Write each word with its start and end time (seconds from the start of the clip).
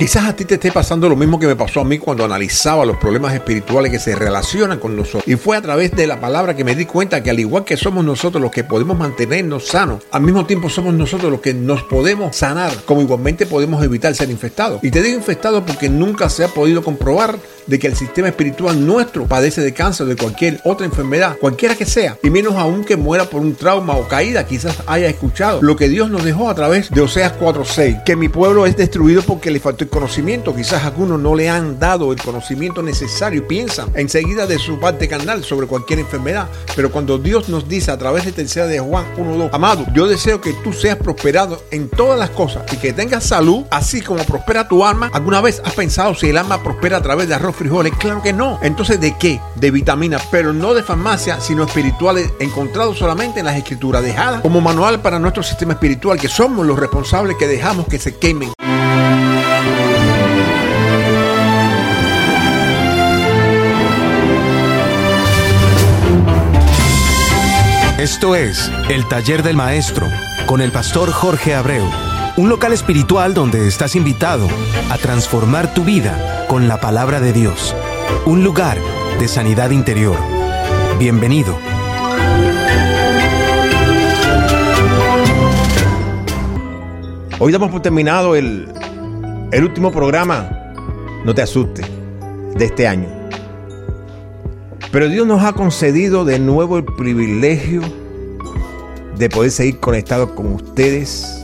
Quizás 0.00 0.24
a 0.24 0.34
ti 0.34 0.46
te 0.46 0.54
esté 0.54 0.72
pasando 0.72 1.10
lo 1.10 1.14
mismo 1.14 1.38
que 1.38 1.46
me 1.46 1.56
pasó 1.56 1.82
a 1.82 1.84
mí 1.84 1.98
cuando 1.98 2.24
analizaba 2.24 2.86
los 2.86 2.96
problemas 2.96 3.34
espirituales 3.34 3.92
que 3.92 3.98
se 3.98 4.16
relacionan 4.16 4.78
con 4.78 4.96
nosotros. 4.96 5.24
Y 5.26 5.36
fue 5.36 5.58
a 5.58 5.60
través 5.60 5.90
de 5.90 6.06
la 6.06 6.18
palabra 6.18 6.56
que 6.56 6.64
me 6.64 6.74
di 6.74 6.86
cuenta 6.86 7.22
que 7.22 7.28
al 7.28 7.38
igual 7.38 7.66
que 7.66 7.76
somos 7.76 8.02
nosotros 8.02 8.40
los 8.40 8.50
que 8.50 8.64
podemos 8.64 8.96
mantenernos 8.96 9.66
sanos, 9.66 10.02
al 10.10 10.22
mismo 10.22 10.46
tiempo 10.46 10.70
somos 10.70 10.94
nosotros 10.94 11.30
los 11.30 11.42
que 11.42 11.52
nos 11.52 11.82
podemos 11.82 12.34
sanar, 12.34 12.72
como 12.86 13.02
igualmente 13.02 13.44
podemos 13.44 13.84
evitar 13.84 14.14
ser 14.14 14.30
infectados. 14.30 14.82
Y 14.82 14.90
te 14.90 15.02
digo 15.02 15.18
infectado 15.18 15.66
porque 15.66 15.90
nunca 15.90 16.30
se 16.30 16.44
ha 16.44 16.48
podido 16.48 16.82
comprobar 16.82 17.36
de 17.70 17.78
que 17.78 17.86
el 17.86 17.96
sistema 17.96 18.28
espiritual 18.28 18.84
nuestro 18.84 19.26
padece 19.26 19.60
de 19.60 19.72
cáncer 19.72 20.04
o 20.06 20.08
de 20.08 20.16
cualquier 20.16 20.60
otra 20.64 20.86
enfermedad, 20.86 21.36
cualquiera 21.40 21.76
que 21.76 21.86
sea, 21.86 22.18
y 22.20 22.28
menos 22.28 22.54
aún 22.54 22.84
que 22.84 22.96
muera 22.96 23.26
por 23.26 23.40
un 23.40 23.54
trauma 23.54 23.94
o 23.94 24.08
caída, 24.08 24.44
quizás 24.44 24.82
haya 24.88 25.08
escuchado 25.08 25.62
lo 25.62 25.76
que 25.76 25.88
Dios 25.88 26.10
nos 26.10 26.24
dejó 26.24 26.50
a 26.50 26.54
través 26.56 26.90
de 26.90 27.00
Oseas 27.00 27.32
4:6, 27.38 28.02
que 28.04 28.16
mi 28.16 28.28
pueblo 28.28 28.66
es 28.66 28.76
destruido 28.76 29.22
porque 29.22 29.52
le 29.52 29.60
faltó 29.60 29.84
el 29.84 29.90
conocimiento, 29.90 30.54
quizás 30.54 30.82
algunos 30.82 31.20
no 31.20 31.36
le 31.36 31.48
han 31.48 31.78
dado 31.78 32.12
el 32.12 32.20
conocimiento 32.20 32.82
necesario 32.82 33.38
y 33.38 33.46
piensan 33.46 33.88
enseguida 33.94 34.48
de 34.48 34.58
su 34.58 34.80
parte 34.80 35.06
carnal 35.06 35.44
sobre 35.44 35.68
cualquier 35.68 36.00
enfermedad, 36.00 36.48
pero 36.74 36.90
cuando 36.90 37.18
Dios 37.18 37.48
nos 37.48 37.68
dice 37.68 37.92
a 37.92 37.98
través 37.98 38.24
de 38.24 38.32
tercera 38.32 38.66
de 38.66 38.80
Juan 38.80 39.04
1:2, 39.16 39.50
amado, 39.52 39.86
yo 39.94 40.08
deseo 40.08 40.40
que 40.40 40.54
tú 40.64 40.72
seas 40.72 40.96
prosperado 40.96 41.62
en 41.70 41.88
todas 41.88 42.18
las 42.18 42.30
cosas 42.30 42.64
y 42.72 42.78
que 42.78 42.92
tengas 42.92 43.22
salud, 43.22 43.64
así 43.70 44.00
como 44.00 44.24
prospera 44.24 44.66
tu 44.66 44.84
alma. 44.84 45.08
¿Alguna 45.12 45.40
vez 45.40 45.62
has 45.64 45.74
pensado 45.74 46.16
si 46.16 46.30
el 46.30 46.36
alma 46.36 46.60
prospera 46.64 46.96
a 46.96 47.02
través 47.02 47.28
de 47.28 47.34
arroz 47.34 47.59
frijoles? 47.60 47.92
Claro 47.98 48.22
que 48.22 48.32
no. 48.32 48.58
Entonces, 48.62 48.98
¿de 49.00 49.18
qué? 49.18 49.38
De 49.56 49.70
vitaminas, 49.70 50.26
pero 50.30 50.54
no 50.54 50.72
de 50.72 50.82
farmacia, 50.82 51.40
sino 51.40 51.64
espirituales 51.64 52.32
encontrados 52.40 52.98
solamente 52.98 53.40
en 53.40 53.46
las 53.46 53.56
escrituras 53.56 54.02
dejadas 54.02 54.40
como 54.40 54.62
manual 54.62 55.00
para 55.00 55.18
nuestro 55.18 55.42
sistema 55.42 55.74
espiritual, 55.74 56.18
que 56.18 56.28
somos 56.28 56.66
los 56.66 56.78
responsables 56.78 57.36
que 57.36 57.46
dejamos 57.46 57.86
que 57.86 57.98
se 57.98 58.16
quemen. 58.16 58.52
Esto 67.98 68.34
es 68.34 68.70
El 68.88 69.06
Taller 69.06 69.42
del 69.42 69.56
Maestro 69.56 70.06
con 70.46 70.62
el 70.62 70.72
pastor 70.72 71.12
Jorge 71.12 71.54
Abreu, 71.54 71.84
un 72.40 72.48
local 72.48 72.72
espiritual 72.72 73.34
donde 73.34 73.68
estás 73.68 73.94
invitado 73.96 74.48
a 74.90 74.96
transformar 74.96 75.74
tu 75.74 75.84
vida 75.84 76.46
con 76.48 76.68
la 76.68 76.80
palabra 76.80 77.20
de 77.20 77.34
Dios, 77.34 77.76
un 78.24 78.42
lugar 78.42 78.78
de 79.18 79.28
sanidad 79.28 79.68
interior. 79.68 80.16
Bienvenido. 80.98 81.54
Hoy 87.38 87.52
damos 87.52 87.70
por 87.70 87.82
terminado 87.82 88.34
el, 88.34 88.72
el 89.52 89.64
último 89.64 89.92
programa, 89.92 90.72
no 91.26 91.34
te 91.34 91.42
asustes, 91.42 91.86
de 92.54 92.64
este 92.64 92.88
año. 92.88 93.08
Pero 94.90 95.10
Dios 95.10 95.26
nos 95.26 95.44
ha 95.44 95.52
concedido 95.52 96.24
de 96.24 96.38
nuevo 96.38 96.78
el 96.78 96.84
privilegio 96.84 97.82
de 99.18 99.28
poder 99.28 99.50
seguir 99.50 99.78
conectados 99.78 100.30
con 100.30 100.54
ustedes 100.54 101.39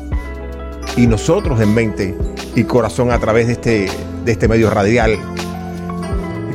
y 0.97 1.07
nosotros 1.07 1.61
en 1.61 1.75
mente 1.75 2.17
y 2.55 2.65
corazón 2.65 3.11
a 3.11 3.19
través 3.19 3.47
de 3.47 3.53
este, 3.53 3.89
de 4.25 4.33
este 4.33 4.49
medio 4.49 4.71
radial. 4.71 5.19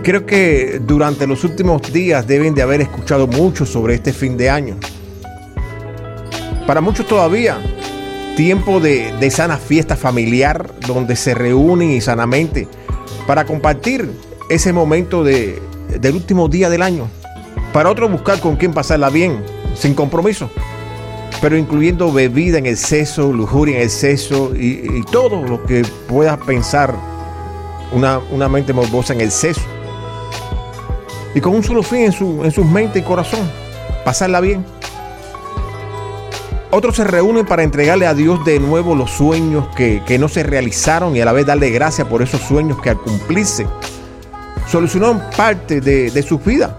Creo 0.04 0.26
que 0.26 0.82
durante 0.84 1.28
los 1.28 1.44
últimos 1.44 1.82
días 1.94 2.26
deben 2.26 2.56
de 2.56 2.64
haber 2.64 2.82
escuchado 2.82 3.28
mucho 3.28 3.66
sobre 3.66 3.94
este 3.94 4.12
fin 4.12 4.36
de 4.36 4.50
año. 4.50 4.76
Para 6.66 6.82
muchos 6.82 7.06
todavía, 7.06 7.58
tiempo 8.36 8.80
de, 8.80 9.14
de 9.20 9.30
sana 9.30 9.58
fiesta 9.58 9.96
familiar 9.96 10.74
donde 10.88 11.16
se 11.16 11.36
reúnen 11.36 11.92
y 11.92 12.02
sanamente 12.02 12.68
para 13.28 13.46
compartir 13.46 14.10
ese 14.50 14.74
momento 14.74 15.24
de, 15.24 15.62
del 16.00 16.16
último 16.16 16.48
día 16.48 16.70
del 16.70 16.82
año. 16.82 17.08
Para 17.74 17.90
otros 17.92 18.12
buscar 18.12 18.40
con 18.40 18.56
quién 18.56 18.74
pasarla 18.74 19.10
bien, 19.10 19.44
sin 19.76 19.94
compromiso 19.94 20.50
pero 21.42 21.58
incluyendo 21.58 22.12
bebida 22.14 22.60
en 22.60 22.68
exceso, 22.68 23.34
lujuria 23.34 23.78
en 23.78 23.84
exceso 23.84 24.56
y, 24.56 25.00
y 25.00 25.04
todo 25.12 25.42
lo 25.42 25.66
que 25.66 25.84
pueda 26.08 26.38
pensar 26.38 26.96
una, 27.92 28.20
una, 28.30 28.48
mente 28.48 28.72
morbosa 28.72 29.14
en 29.14 29.22
exceso. 29.22 29.62
Y 31.34 31.42
con 31.42 31.56
un 31.56 31.64
solo 31.64 31.82
fin 31.82 32.02
en 32.02 32.12
su, 32.12 32.44
en 32.44 32.52
sus 32.52 32.66
mente 32.66 33.00
y 33.00 33.02
corazón, 33.02 33.50
pasarla 34.06 34.40
bien. 34.40 34.64
Otros 36.70 36.96
se 36.96 37.04
reúnen 37.04 37.46
para 37.46 37.64
entregarle 37.64 38.06
a 38.06 38.14
Dios 38.14 38.46
de 38.46 38.60
nuevo 38.60 38.96
los 38.96 39.12
sueños 39.12 39.68
que, 39.76 40.04
que 40.06 40.18
no 40.20 40.30
se 40.30 40.44
realizaron 40.44 41.16
y 41.16 41.22
a 41.22 41.26
la 41.26 41.34
vez 41.34 41.46
darle 41.46 41.70
gracias 41.72 42.08
por 42.08 42.22
esos 42.22 42.40
sueños 42.42 42.80
que 42.82 42.92
al 42.92 42.98
cumplirse 42.98 43.68
solucionaron 44.70 45.22
parte 45.36 45.82
de, 45.82 46.12
de 46.12 46.24
sus 46.24 46.44
vidas 46.46 46.72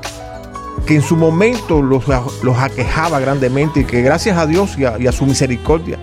que 0.86 0.96
en 0.96 1.02
su 1.02 1.16
momento 1.16 1.80
los, 1.80 2.04
los 2.42 2.58
aquejaba 2.58 3.20
grandemente 3.20 3.80
y 3.80 3.84
que 3.84 4.02
gracias 4.02 4.36
a 4.36 4.46
Dios 4.46 4.76
y 4.78 4.84
a, 4.84 5.12
su 5.12 5.26
misericordia 5.26 5.98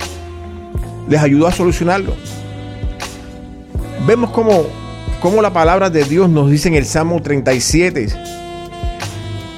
les 1.07 1.21
ayudó 1.21 1.47
a 1.47 1.51
solucionarlo. 1.51 2.13
Vemos 4.05 4.31
como, 4.31 4.63
como 5.21 5.41
la 5.41 5.51
palabra 5.51 5.89
de 5.89 6.03
Dios 6.03 6.29
nos 6.29 6.49
dice 6.49 6.69
en 6.69 6.75
el 6.75 6.85
Salmo 6.85 7.21
37, 7.21 8.07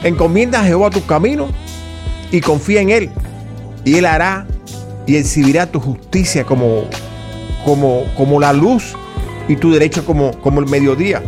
encomienda 0.03 0.61
a 0.61 0.63
Jehová 0.63 0.89
tu 0.89 1.05
camino 1.05 1.49
y 2.31 2.41
confía 2.41 2.81
en 2.81 2.89
Él, 2.89 3.09
y 3.83 3.95
Él 3.97 4.05
hará 4.05 4.47
y 5.05 5.15
exhibirá 5.17 5.65
tu 5.65 5.79
justicia 5.79 6.45
como, 6.45 6.85
como, 7.65 8.05
como 8.15 8.39
la 8.39 8.53
luz 8.53 8.95
y 9.47 9.55
tu 9.55 9.71
derecho 9.71 10.05
como, 10.05 10.31
como 10.39 10.59
el 10.59 10.67
mediodía. 10.67 11.21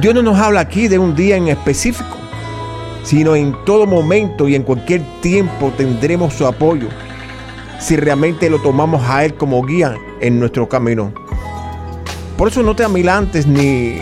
Dios 0.00 0.14
no 0.14 0.22
nos 0.22 0.38
habla 0.38 0.60
aquí 0.60 0.88
de 0.88 0.98
un 0.98 1.14
día 1.14 1.36
en 1.36 1.48
específico, 1.48 2.15
sino 3.06 3.36
en 3.36 3.54
todo 3.64 3.86
momento 3.86 4.48
y 4.48 4.56
en 4.56 4.64
cualquier 4.64 5.00
tiempo 5.20 5.72
tendremos 5.76 6.34
su 6.34 6.44
apoyo 6.44 6.88
si 7.78 7.94
realmente 7.94 8.50
lo 8.50 8.60
tomamos 8.60 9.08
a 9.08 9.24
Él 9.24 9.34
como 9.34 9.62
guía 9.64 9.94
en 10.20 10.40
nuestro 10.40 10.68
camino. 10.68 11.12
Por 12.36 12.48
eso 12.48 12.64
no 12.64 12.74
te 12.74 12.82
amilantes 12.82 13.46
ni, 13.46 13.96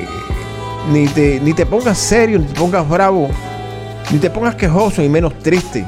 ni, 0.91 1.07
te, 1.09 1.39
ni 1.41 1.53
te 1.53 1.67
pongas 1.67 1.99
serio, 1.99 2.39
ni 2.39 2.47
te 2.47 2.55
pongas 2.59 2.89
bravo, 2.89 3.29
ni 4.11 4.19
te 4.19 4.31
pongas 4.31 4.55
quejoso 4.55 5.03
y 5.03 5.09
menos 5.11 5.39
triste, 5.41 5.85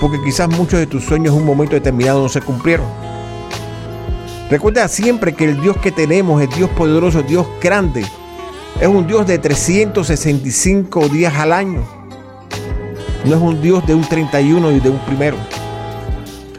porque 0.00 0.20
quizás 0.24 0.48
muchos 0.48 0.80
de 0.80 0.88
tus 0.88 1.04
sueños 1.04 1.32
en 1.32 1.42
un 1.42 1.46
momento 1.46 1.74
determinado 1.74 2.20
no 2.20 2.28
se 2.28 2.40
cumplieron. 2.40 2.86
Recuerda 4.50 4.88
siempre 4.88 5.34
que 5.34 5.44
el 5.44 5.60
Dios 5.60 5.76
que 5.76 5.92
tenemos, 5.92 6.42
el 6.42 6.48
Dios 6.48 6.68
poderoso, 6.70 7.22
Dios 7.22 7.46
grande, 7.62 8.04
es 8.80 8.88
un 8.88 9.06
Dios 9.06 9.24
de 9.24 9.38
365 9.38 11.08
días 11.08 11.34
al 11.36 11.52
año. 11.52 11.99
No 13.24 13.36
es 13.36 13.42
un 13.42 13.60
Dios 13.60 13.86
de 13.86 13.94
un 13.94 14.02
31 14.02 14.72
y 14.72 14.80
de 14.80 14.90
un 14.90 14.98
primero. 15.00 15.36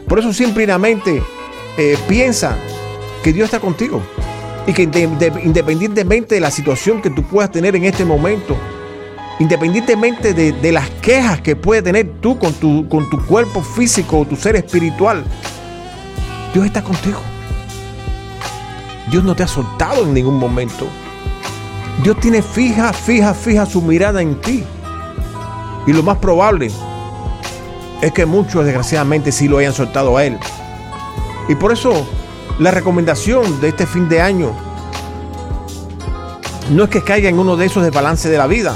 Por 0.06 0.18
eso 0.18 0.32
simplemente 0.32 1.22
eh, 1.78 1.98
piensa 2.08 2.56
que 3.22 3.32
Dios 3.32 3.46
está 3.46 3.60
contigo. 3.60 4.02
Y 4.66 4.72
que 4.72 4.86
de, 4.86 5.06
de, 5.08 5.32
independientemente 5.42 6.36
de 6.36 6.40
la 6.40 6.50
situación 6.50 7.02
que 7.02 7.10
tú 7.10 7.22
puedas 7.24 7.50
tener 7.50 7.74
en 7.74 7.84
este 7.84 8.04
momento, 8.04 8.56
independientemente 9.38 10.34
de, 10.34 10.72
las 10.72 10.88
quejas 10.90 11.40
que 11.40 11.56
puedes 11.56 11.82
tener 11.82 12.08
tú 12.20 12.38
con 12.38 12.52
tu, 12.54 12.88
con 12.88 13.10
tu 13.10 13.24
cuerpo 13.26 13.60
físico 13.62 14.20
o 14.20 14.24
tu 14.24 14.36
ser 14.36 14.56
espiritual, 14.56 15.24
Dios 16.54 16.66
está 16.66 16.82
contigo. 16.82 17.20
Dios 19.10 19.24
no 19.24 19.34
te 19.34 19.42
ha 19.42 19.48
soltado 19.48 20.04
en 20.04 20.14
ningún 20.14 20.38
momento. 20.38 20.86
Dios 22.02 22.18
tiene 22.20 22.40
fija, 22.40 22.92
fija, 22.92 23.34
fija 23.34 23.66
su 23.66 23.82
mirada 23.82 24.22
en 24.22 24.40
ti. 24.40 24.64
Y 25.86 25.92
lo 25.92 26.02
más 26.02 26.18
probable 26.18 26.70
es 28.00 28.12
que 28.12 28.26
muchos 28.26 28.64
desgraciadamente 28.64 29.32
sí 29.32 29.48
lo 29.48 29.58
hayan 29.58 29.72
soltado 29.72 30.16
a 30.16 30.24
Él. 30.24 30.38
Y 31.48 31.54
por 31.54 31.72
eso 31.72 32.06
la 32.58 32.70
recomendación 32.70 33.60
de 33.60 33.68
este 33.68 33.86
fin 33.86 34.08
de 34.08 34.20
año 34.20 34.52
no 36.70 36.84
es 36.84 36.90
que 36.90 37.02
caiga 37.02 37.28
en 37.28 37.38
uno 37.38 37.56
de 37.56 37.66
esos 37.66 37.82
desbalances 37.82 38.30
de 38.30 38.38
la 38.38 38.46
vida, 38.46 38.74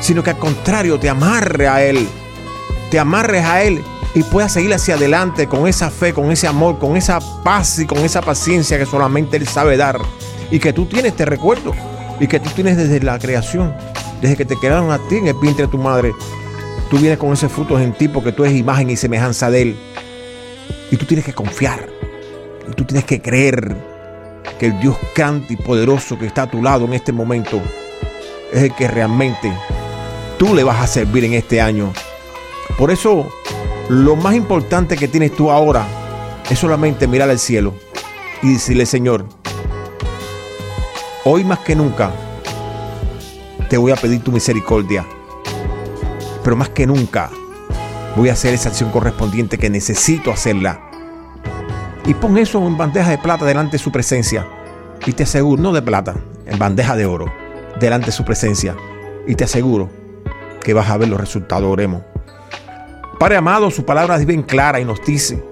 sino 0.00 0.22
que 0.22 0.30
al 0.30 0.38
contrario 0.38 0.98
te 0.98 1.08
amarre 1.08 1.68
a 1.68 1.84
Él, 1.84 2.08
te 2.90 2.98
amarres 2.98 3.44
a 3.44 3.62
Él 3.62 3.82
y 4.14 4.22
puedas 4.22 4.52
seguir 4.52 4.72
hacia 4.72 4.94
adelante 4.94 5.48
con 5.48 5.66
esa 5.66 5.90
fe, 5.90 6.14
con 6.14 6.30
ese 6.30 6.46
amor, 6.46 6.78
con 6.78 6.96
esa 6.96 7.18
paz 7.42 7.78
y 7.80 7.86
con 7.86 7.98
esa 7.98 8.20
paciencia 8.20 8.78
que 8.78 8.86
solamente 8.86 9.36
Él 9.36 9.48
sabe 9.48 9.76
dar 9.76 9.98
y 10.50 10.58
que 10.58 10.72
tú 10.72 10.86
tienes, 10.86 11.16
te 11.16 11.24
recuerdo, 11.24 11.72
y 12.20 12.28
que 12.28 12.38
tú 12.38 12.50
tienes 12.50 12.76
desde 12.76 13.00
la 13.00 13.18
creación, 13.18 13.74
desde 14.24 14.38
que 14.38 14.46
te 14.46 14.56
crearon 14.56 14.90
a 14.90 14.96
ti 15.06 15.16
en 15.16 15.26
el 15.26 15.34
vientre 15.34 15.66
de 15.66 15.70
tu 15.70 15.76
madre. 15.76 16.14
Tú 16.88 16.96
vienes 16.96 17.18
con 17.18 17.34
ese 17.34 17.50
fruto 17.50 17.78
en 17.78 17.92
ti 17.92 18.08
porque 18.08 18.32
tú 18.32 18.42
eres 18.42 18.56
imagen 18.56 18.88
y 18.88 18.96
semejanza 18.96 19.50
de 19.50 19.60
Él. 19.60 19.76
Y 20.90 20.96
tú 20.96 21.04
tienes 21.04 21.26
que 21.26 21.34
confiar. 21.34 21.90
Y 22.66 22.72
tú 22.72 22.84
tienes 22.84 23.04
que 23.04 23.20
creer 23.20 23.76
que 24.58 24.66
el 24.66 24.80
Dios 24.80 24.96
grande 25.14 25.48
y 25.50 25.56
poderoso 25.56 26.18
que 26.18 26.24
está 26.24 26.44
a 26.44 26.50
tu 26.50 26.62
lado 26.62 26.86
en 26.86 26.94
este 26.94 27.12
momento 27.12 27.60
es 28.50 28.62
el 28.62 28.74
que 28.74 28.88
realmente 28.88 29.52
tú 30.38 30.54
le 30.54 30.64
vas 30.64 30.80
a 30.82 30.86
servir 30.86 31.24
en 31.24 31.34
este 31.34 31.60
año. 31.60 31.92
Por 32.78 32.90
eso, 32.90 33.28
lo 33.90 34.16
más 34.16 34.34
importante 34.34 34.96
que 34.96 35.06
tienes 35.06 35.36
tú 35.36 35.50
ahora 35.50 35.86
es 36.48 36.58
solamente 36.58 37.06
mirar 37.06 37.28
al 37.28 37.38
cielo 37.38 37.74
y 38.42 38.54
decirle, 38.54 38.86
Señor, 38.86 39.26
hoy 41.26 41.44
más 41.44 41.58
que 41.58 41.76
nunca 41.76 42.10
te 43.68 43.76
voy 43.76 43.92
a 43.92 43.96
pedir 43.96 44.22
tu 44.22 44.32
misericordia, 44.32 45.06
pero 46.42 46.56
más 46.56 46.68
que 46.68 46.86
nunca 46.86 47.30
voy 48.16 48.28
a 48.28 48.34
hacer 48.34 48.54
esa 48.54 48.68
acción 48.68 48.90
correspondiente 48.90 49.58
que 49.58 49.70
necesito 49.70 50.30
hacerla. 50.30 50.80
Y 52.06 52.14
pon 52.14 52.36
eso 52.36 52.64
en 52.66 52.76
bandeja 52.76 53.10
de 53.10 53.18
plata 53.18 53.44
delante 53.44 53.72
de 53.72 53.82
su 53.82 53.90
presencia. 53.90 54.46
Y 55.06 55.12
te 55.12 55.22
aseguro, 55.22 55.60
no 55.60 55.72
de 55.72 55.82
plata, 55.82 56.14
en 56.46 56.58
bandeja 56.58 56.96
de 56.96 57.06
oro, 57.06 57.26
delante 57.80 58.06
de 58.06 58.12
su 58.12 58.24
presencia. 58.24 58.76
Y 59.26 59.34
te 59.34 59.44
aseguro 59.44 59.88
que 60.62 60.74
vas 60.74 60.90
a 60.90 60.96
ver 60.98 61.08
los 61.08 61.20
resultados. 61.20 61.64
Oremos. 61.64 62.02
Padre 63.18 63.36
amado, 63.36 63.70
su 63.70 63.84
palabra 63.84 64.16
es 64.16 64.26
bien 64.26 64.42
clara 64.42 64.80
y 64.80 64.84
nos 64.84 65.02
dice 65.04 65.42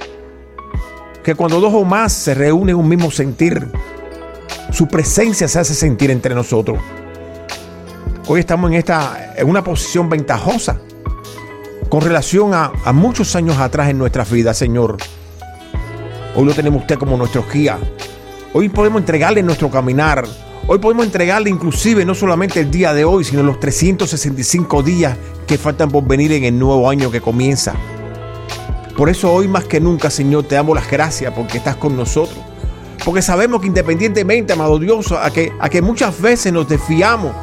que 1.23 1.35
cuando 1.35 1.61
dos 1.61 1.73
o 1.73 1.85
más 1.85 2.12
se 2.12 2.35
reúnen 2.35 2.70
en 2.70 2.81
un 2.81 2.88
mismo 2.88 3.11
sentir, 3.11 3.69
su 4.73 4.88
presencia 4.88 5.49
se 5.49 5.59
hace 5.59 5.75
sentir 5.75 6.11
entre 6.11 6.35
nosotros. 6.35 6.79
Hoy 8.34 8.40
estamos 8.40 8.70
en, 8.70 8.79
esta, 8.79 9.34
en 9.37 9.46
una 9.46 9.62
posición 9.62 10.08
ventajosa 10.08 10.81
con 11.90 12.00
relación 12.00 12.55
a, 12.55 12.73
muchos 12.94 13.37
años 13.37 13.58
atrás 13.58 13.90
en 13.90 13.99
nuestras 13.99 14.31
vidas, 14.31 14.56
Señor. 14.56 14.96
Hoy 16.34 16.46
lo 16.46 16.55
tenemos 16.55 16.81
usted 16.81 16.96
como 16.96 17.19
nuestro 17.19 17.44
guía. 17.52 17.79
Hoy 18.55 18.70
podemos 18.70 19.02
entregarle 19.02 19.43
nuestro 19.43 19.70
caminar. 19.70 20.25
Hoy 20.67 20.79
podemos 20.79 21.05
entregarle 21.05 21.50
inclusive 21.50 22.06
no 22.06 22.14
solamente 22.14 22.61
el 22.61 22.70
día 22.70 22.94
de 22.94 23.05
hoy, 23.05 23.23
sino 23.23 23.43
los 23.43 23.61
365 23.61 24.82
días 24.82 25.14
que 25.46 25.58
faltan 25.58 25.90
por 25.90 26.06
venir 26.06 26.32
en 26.32 26.44
el 26.44 26.58
nuevo 26.58 26.88
año 26.88 27.11
que 27.11 27.20
comienza. 27.20 27.75
Por 28.96 29.11
eso 29.11 29.31
hoy 29.31 29.46
más 29.46 29.64
que 29.64 29.78
nunca, 29.78 30.08
Señor, 30.08 30.44
te 30.44 30.55
damos 30.55 30.75
las 30.75 30.90
gracias 30.90 31.35
porque 31.37 31.58
estás 31.58 31.76
con 31.76 31.99
nosotros. 31.99 32.40
Porque 33.05 33.20
sabemos 33.20 33.61
que 33.61 33.67
independientemente, 33.67 34.55
amado 34.55 34.78
Dios, 34.78 35.12
a 35.12 35.31
que, 35.31 35.52
a 35.61 35.69
que 35.69 35.82
muchas 35.82 36.19
veces 36.19 36.50
nos 36.50 36.67
desfiamos, 36.67 37.35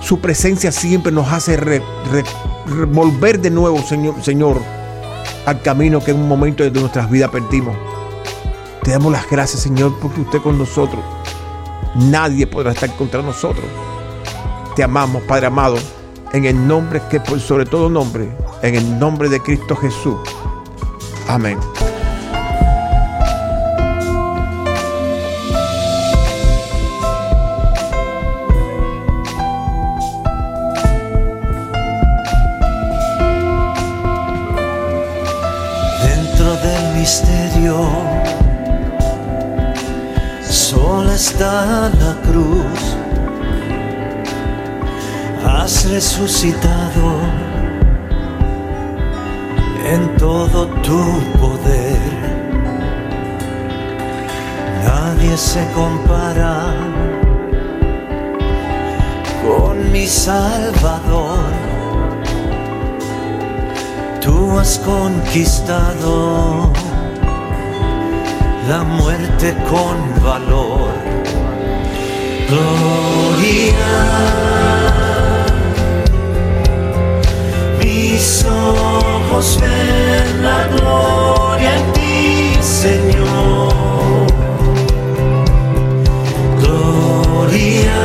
su 0.00 0.20
presencia 0.20 0.72
siempre 0.72 1.12
nos 1.12 1.32
hace 1.32 1.82
volver 2.90 3.40
de 3.40 3.50
nuevo, 3.50 3.82
Señor, 3.82 4.22
Señor, 4.22 4.60
al 5.46 5.60
camino 5.62 6.00
que 6.02 6.12
en 6.12 6.18
un 6.18 6.28
momento 6.28 6.62
de 6.62 6.70
nuestras 6.70 7.10
vidas 7.10 7.30
perdimos. 7.30 7.76
Te 8.82 8.92
damos 8.92 9.12
las 9.12 9.28
gracias, 9.28 9.62
Señor, 9.62 9.98
porque 10.00 10.20
usted 10.20 10.40
con 10.40 10.56
nosotros. 10.56 11.02
Nadie 11.96 12.46
podrá 12.46 12.72
estar 12.72 12.94
contra 12.96 13.22
nosotros. 13.22 13.64
Te 14.76 14.84
amamos, 14.84 15.22
Padre 15.22 15.46
amado, 15.46 15.76
en 16.32 16.44
el 16.44 16.66
nombre 16.66 17.02
que 17.10 17.20
por 17.20 17.40
sobre 17.40 17.66
todo 17.66 17.90
nombre, 17.90 18.30
en 18.62 18.76
el 18.76 18.98
nombre 18.98 19.28
de 19.28 19.40
Cristo 19.40 19.74
Jesús. 19.74 20.16
Amén. 21.26 21.58
Está 41.38 41.88
la 42.00 42.14
cruz. 42.26 42.96
Has 45.46 45.88
resucitado 45.88 47.06
en 49.86 50.16
todo 50.16 50.66
tu 50.86 51.02
poder. 51.38 52.00
Nadie 54.84 55.36
se 55.36 55.64
compara 55.74 56.74
con 59.44 59.92
mi 59.92 60.06
Salvador. 60.06 61.38
Tú 64.20 64.58
has 64.58 64.78
conquistado 64.80 66.72
la 68.68 68.82
muerte 68.82 69.54
con 69.70 69.96
valor. 70.24 70.87
Gloria. 72.48 73.74
Mis 77.78 78.42
ojos 78.46 79.60
ven 79.60 80.42
la 80.42 80.66
gloria 80.68 81.76
en 81.76 81.92
ti, 81.92 82.58
Señor. 82.62 84.26
Gloria. 86.62 88.00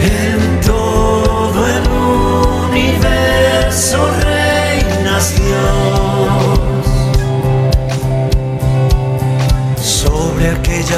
En 0.00 0.60
todo 0.60 1.66
el 1.66 1.82
universo 2.68 3.98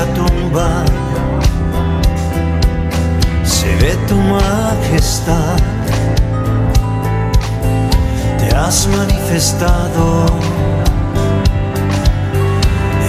Tumba 0.02 0.84
se 3.44 3.66
ve 3.76 3.96
tu 4.08 4.16
majestad. 4.16 5.58
Te 8.38 8.56
has 8.56 8.88
manifestado 8.88 10.26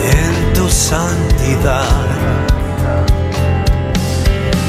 en 0.04 0.54
tu 0.54 0.70
santidad. 0.70 2.06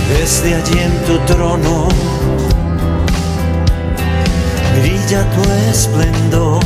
Desde 0.08 0.54
allí 0.54 0.78
en 0.78 0.94
tu 1.04 1.18
trono 1.26 1.88
brilla 4.80 5.22
tu 5.34 5.42
esplendor. 5.70 6.60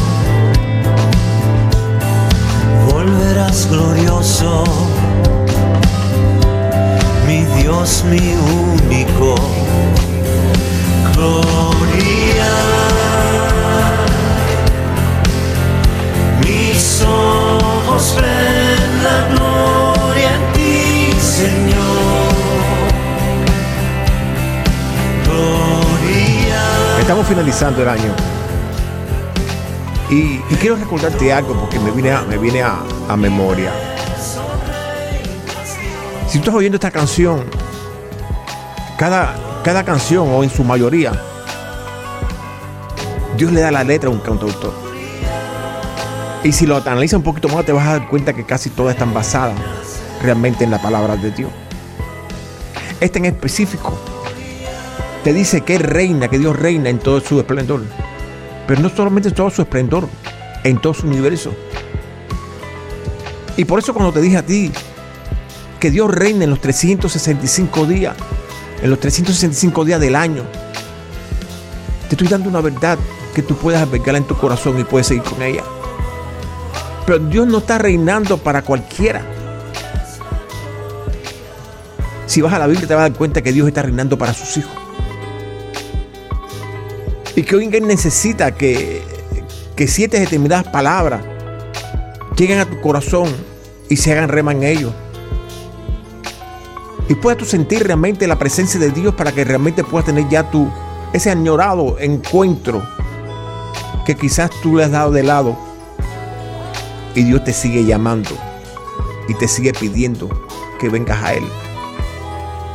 Volverás 2.88 3.68
glorioso, 3.70 4.64
mi 7.30 7.44
Dios, 7.62 8.04
mi 8.10 8.18
único. 8.18 9.36
Gloria. 11.14 12.50
Mis 16.40 17.02
ojos 17.02 18.16
ven 18.16 19.02
la 19.04 19.18
gloria 19.32 20.30
en 20.34 20.52
ti, 20.54 21.12
Señor. 21.20 22.32
Gloria. 25.24 26.60
Estamos 26.98 27.26
finalizando 27.28 27.82
el 27.82 27.88
año. 27.90 28.12
Y, 30.10 30.40
y 30.50 30.56
quiero 30.60 30.74
recordarte 30.74 31.32
algo 31.32 31.54
porque 31.54 31.78
me 31.78 31.92
viene 31.92 32.10
a, 32.10 32.22
me 32.22 32.36
viene 32.38 32.62
a, 32.62 32.80
a 33.08 33.16
memoria. 33.16 33.70
Si 36.30 36.38
tú 36.38 36.42
estás 36.42 36.54
oyendo 36.54 36.76
esta 36.76 36.92
canción, 36.92 37.42
cada, 38.96 39.34
cada 39.64 39.82
canción 39.82 40.28
o 40.30 40.44
en 40.44 40.50
su 40.50 40.62
mayoría, 40.62 41.10
Dios 43.36 43.50
le 43.50 43.60
da 43.60 43.72
la 43.72 43.82
letra 43.82 44.08
a 44.08 44.12
un 44.12 44.20
cantautor. 44.20 44.72
Y 46.44 46.52
si 46.52 46.66
lo 46.66 46.76
analizas 46.76 47.16
un 47.16 47.24
poquito 47.24 47.48
más, 47.48 47.66
te 47.66 47.72
vas 47.72 47.84
a 47.84 47.98
dar 47.98 48.08
cuenta 48.08 48.32
que 48.32 48.46
casi 48.46 48.70
todas 48.70 48.94
están 48.94 49.12
basadas 49.12 49.58
realmente 50.22 50.62
en 50.62 50.70
la 50.70 50.80
palabra 50.80 51.16
de 51.16 51.32
Dios. 51.32 51.50
Este 53.00 53.18
en 53.18 53.24
específico 53.24 53.98
te 55.24 55.32
dice 55.32 55.62
que 55.62 55.78
reina, 55.78 56.28
que 56.28 56.38
Dios 56.38 56.56
reina 56.56 56.90
en 56.90 57.00
todo 57.00 57.20
su 57.20 57.40
esplendor. 57.40 57.82
Pero 58.68 58.80
no 58.80 58.88
solamente 58.88 59.30
en 59.30 59.34
todo 59.34 59.50
su 59.50 59.62
esplendor, 59.62 60.08
en 60.62 60.80
todo 60.80 60.94
su 60.94 61.08
universo. 61.08 61.52
Y 63.56 63.64
por 63.64 63.80
eso 63.80 63.92
cuando 63.92 64.12
te 64.12 64.20
dije 64.20 64.36
a 64.36 64.46
ti 64.46 64.70
que 65.80 65.90
Dios 65.90 66.10
reina 66.10 66.44
en 66.44 66.50
los 66.50 66.60
365 66.60 67.86
días, 67.86 68.14
en 68.82 68.90
los 68.90 69.00
365 69.00 69.84
días 69.84 70.00
del 70.00 70.14
año, 70.14 70.44
te 72.08 72.14
estoy 72.14 72.28
dando 72.28 72.50
una 72.50 72.60
verdad 72.60 72.98
que 73.34 73.42
tú 73.42 73.56
puedes 73.56 73.80
albergarla 73.80 74.18
en 74.18 74.26
tu 74.26 74.36
corazón 74.36 74.78
y 74.78 74.84
puedes 74.84 75.06
seguir 75.06 75.22
con 75.22 75.42
ella. 75.42 75.64
Pero 77.06 77.18
Dios 77.18 77.46
no 77.46 77.58
está 77.58 77.78
reinando 77.78 78.36
para 78.38 78.62
cualquiera. 78.62 79.24
Si 82.26 82.40
vas 82.42 82.52
a 82.52 82.58
la 82.58 82.66
Biblia 82.66 82.86
te 82.86 82.94
vas 82.94 83.06
a 83.06 83.08
dar 83.08 83.18
cuenta 83.18 83.42
que 83.42 83.52
Dios 83.52 83.66
está 83.66 83.82
reinando 83.82 84.18
para 84.18 84.34
sus 84.34 84.58
hijos. 84.58 84.72
Y 87.34 87.42
que 87.42 87.56
hoy 87.56 87.70
Él 87.72 87.86
necesita 87.86 88.54
que, 88.54 89.02
que 89.74 89.88
siete 89.88 90.20
determinadas 90.20 90.68
palabras 90.68 91.22
lleguen 92.36 92.58
a 92.58 92.66
tu 92.66 92.80
corazón 92.80 93.28
y 93.88 93.96
se 93.96 94.12
hagan 94.12 94.28
rema 94.28 94.52
en 94.52 94.62
ellos. 94.62 94.92
Y 97.10 97.16
puedas 97.16 97.38
tú 97.38 97.44
sentir 97.44 97.82
realmente 97.82 98.28
la 98.28 98.38
presencia 98.38 98.78
de 98.78 98.92
Dios 98.92 99.16
para 99.16 99.32
que 99.32 99.42
realmente 99.42 99.82
puedas 99.82 100.06
tener 100.06 100.28
ya 100.28 100.48
tu, 100.48 100.70
ese 101.12 101.28
añorado 101.28 101.98
encuentro 101.98 102.84
que 104.06 104.14
quizás 104.14 104.48
tú 104.62 104.76
le 104.76 104.84
has 104.84 104.92
dado 104.92 105.10
de 105.10 105.24
lado. 105.24 105.58
Y 107.16 107.24
Dios 107.24 107.42
te 107.42 107.52
sigue 107.52 107.84
llamando 107.84 108.30
y 109.26 109.34
te 109.34 109.48
sigue 109.48 109.72
pidiendo 109.72 110.28
que 110.78 110.88
vengas 110.88 111.20
a 111.20 111.34
Él. 111.34 111.42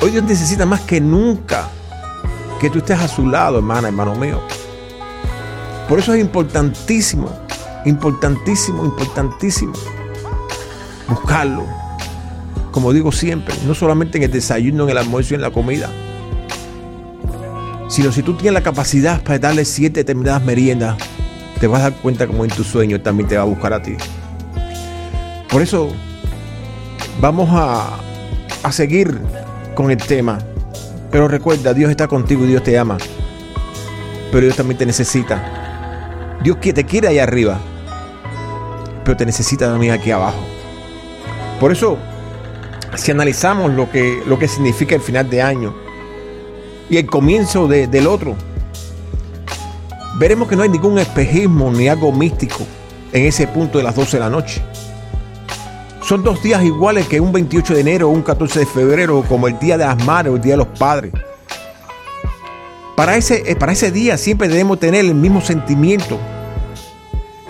Hoy 0.02 0.12
Dios 0.12 0.26
necesita 0.26 0.66
más 0.66 0.82
que 0.82 1.00
nunca 1.00 1.70
que 2.60 2.70
tú 2.70 2.80
estés 2.80 3.00
a 3.00 3.08
su 3.08 3.26
lado, 3.30 3.60
hermana, 3.60 3.88
hermano 3.88 4.16
mío. 4.16 4.42
Por 5.88 6.00
eso 6.00 6.14
es 6.14 6.20
importantísimo, 6.20 7.32
importantísimo, 7.86 8.84
importantísimo 8.84 9.72
buscarlo. 11.08 11.85
Como 12.76 12.92
digo 12.92 13.14
siempre, 13.14 13.56
no 13.66 13.74
solamente 13.74 14.18
en 14.18 14.26
el 14.26 14.32
desayuno, 14.32 14.84
en 14.84 14.90
el 14.90 14.98
almuerzo 14.98 15.34
y 15.34 15.36
en 15.36 15.42
la 15.42 15.50
comida, 15.50 15.90
sino 17.88 18.12
si 18.12 18.22
tú 18.22 18.34
tienes 18.34 18.52
la 18.52 18.64
capacidad 18.64 19.24
para 19.24 19.40
darle 19.40 19.64
siete 19.64 20.02
determinadas 20.02 20.44
meriendas, 20.44 20.98
te 21.58 21.68
vas 21.68 21.80
a 21.80 21.92
dar 21.92 21.94
cuenta 22.02 22.28
como 22.28 22.44
en 22.44 22.52
tu 22.52 22.66
sueño 22.66 23.00
también 23.00 23.30
te 23.30 23.38
va 23.38 23.44
a 23.44 23.46
buscar 23.46 23.72
a 23.72 23.82
ti. 23.82 23.96
Por 25.50 25.62
eso 25.62 25.88
vamos 27.22 27.48
a, 27.54 27.98
a 28.62 28.72
seguir 28.74 29.22
con 29.74 29.90
el 29.90 29.98
tema. 29.98 30.40
Pero 31.12 31.30
recuerda, 31.30 31.74
Dios 31.74 31.90
está 31.90 32.10
contigo 32.10 32.44
y 32.44 32.48
Dios 32.48 32.64
te 32.64 32.78
ama. 32.78 32.98
Pero 34.34 34.48
Dios 34.48 34.58
también 34.58 34.78
te 34.78 34.86
necesita. 34.86 36.38
Dios 36.44 36.60
te 36.60 36.84
quiere 36.84 37.08
allá 37.08 37.24
arriba. 37.24 37.58
Pero 39.06 39.16
te 39.16 39.26
necesita 39.26 39.66
también 39.66 39.94
aquí 39.94 40.12
abajo. 40.12 40.44
Por 41.62 41.72
eso, 41.72 41.98
si 42.96 43.12
analizamos 43.12 43.72
lo 43.74 43.90
que, 43.92 44.22
lo 44.26 44.38
que 44.40 44.48
significa 44.48 44.96
el 44.96 45.02
final 45.02 45.30
de 45.30 45.42
año 45.42 45.74
y 46.90 46.98
el 46.98 47.06
comienzo 47.08 47.68
de- 47.68 47.88
del 47.88 48.08
otro, 48.08 48.36
veremos 50.18 50.48
que 50.48 50.56
no 50.56 50.64
hay 50.64 50.70
ningún 50.70 50.98
espejismo 51.00 51.72
ni 51.72 51.88
algo 51.88 52.12
místico 52.12 52.60
en 53.12 53.26
ese 53.26 53.48
punto 53.48 53.78
de 53.78 53.84
las 53.84 53.96
12 53.96 54.18
de 54.18 54.22
la 54.22 54.30
noche. 54.30 54.62
Son 56.02 56.24
dos 56.24 56.42
días 56.44 56.64
iguales 56.64 57.08
que 57.08 57.20
un 57.20 57.32
28 57.32 57.74
de 57.74 57.82
enero 57.82 58.08
o 58.10 58.12
un 58.12 58.22
14 58.22 58.60
de 58.60 58.66
febrero, 58.68 59.24
como 59.28 59.48
el 59.48 59.58
Día 59.58 59.78
de 59.78 59.86
las 59.86 60.04
Madres 60.06 60.34
o 60.34 60.36
el 60.36 60.42
Día 60.42 60.54
de 60.54 60.58
los 60.58 60.68
Padres. 60.68 61.12
Para 62.96 63.18
ese, 63.18 63.44
eh, 63.52 63.56
para 63.56 63.72
ese 63.74 63.92
día 63.92 64.18
siempre 64.18 64.48
debemos 64.48 64.80
tener 64.80 65.04
el 65.04 65.16
mismo 65.16 65.42
sentimiento. 65.42 66.18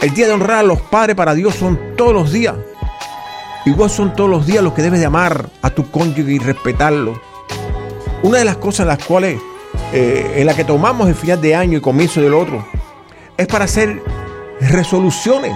El 0.01 0.13
día 0.13 0.27
de 0.27 0.33
honrar 0.33 0.57
a 0.59 0.63
los 0.63 0.79
padres 0.81 1.15
para 1.15 1.33
Dios 1.33 1.55
son 1.55 1.77
todos 1.97 2.13
los 2.13 2.31
días. 2.31 2.55
Igual 3.65 3.89
son 3.89 4.15
todos 4.15 4.29
los 4.29 4.45
días 4.45 4.63
los 4.63 4.73
que 4.73 4.81
debes 4.83 4.99
de 4.99 5.05
amar 5.07 5.49
a 5.61 5.69
tu 5.71 5.89
cónyuge 5.89 6.33
y 6.33 6.39
respetarlo. 6.39 7.19
Una 8.23 8.37
de 8.39 8.45
las 8.45 8.57
cosas 8.57 8.81
en 8.81 8.87
las 8.87 9.03
cuales, 9.03 9.39
eh, 9.91 10.33
en 10.37 10.45
la 10.45 10.53
que 10.53 10.63
tomamos 10.63 11.07
el 11.07 11.15
final 11.15 11.41
de 11.41 11.55
año 11.55 11.77
y 11.77 11.81
comienzo 11.81 12.21
del 12.21 12.33
otro, 12.35 12.65
es 13.37 13.47
para 13.47 13.65
hacer 13.65 14.01
resoluciones 14.61 15.53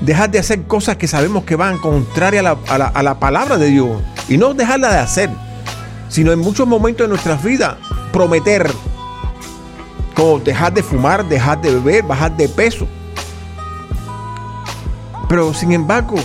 dejar 0.00 0.30
de 0.30 0.40
hacer 0.40 0.64
cosas 0.64 0.96
que 0.96 1.06
sabemos 1.06 1.44
que 1.44 1.54
van 1.54 1.78
contrarias 1.78 2.40
a 2.44 2.48
la, 2.54 2.58
a 2.68 2.78
la- 2.78 2.86
a 2.88 3.02
la 3.04 3.18
palabra 3.20 3.56
de 3.56 3.66
Dios. 3.68 4.02
Y 4.28 4.36
no 4.36 4.52
dejarla 4.52 4.90
de 4.92 4.98
hacer, 4.98 5.30
sino 6.08 6.32
en 6.32 6.40
muchos 6.40 6.66
momentos 6.66 7.04
de 7.04 7.08
nuestras 7.08 7.42
vidas 7.42 7.76
prometer, 8.12 8.68
como 10.14 10.40
dejar 10.40 10.74
de 10.74 10.82
fumar, 10.82 11.24
dejar 11.28 11.60
de 11.62 11.72
beber, 11.74 12.02
bajar 12.02 12.36
de 12.36 12.48
peso. 12.48 12.86
Pero 15.28 15.54
sin 15.54 15.72
embargo, 15.72 16.16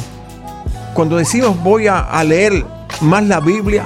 cuando 0.97 1.17
decimos 1.17 1.55
voy 1.61 1.85
a, 1.85 2.23
leer 2.23 2.65
más 3.01 3.23
la 3.23 3.39
Biblia, 3.39 3.85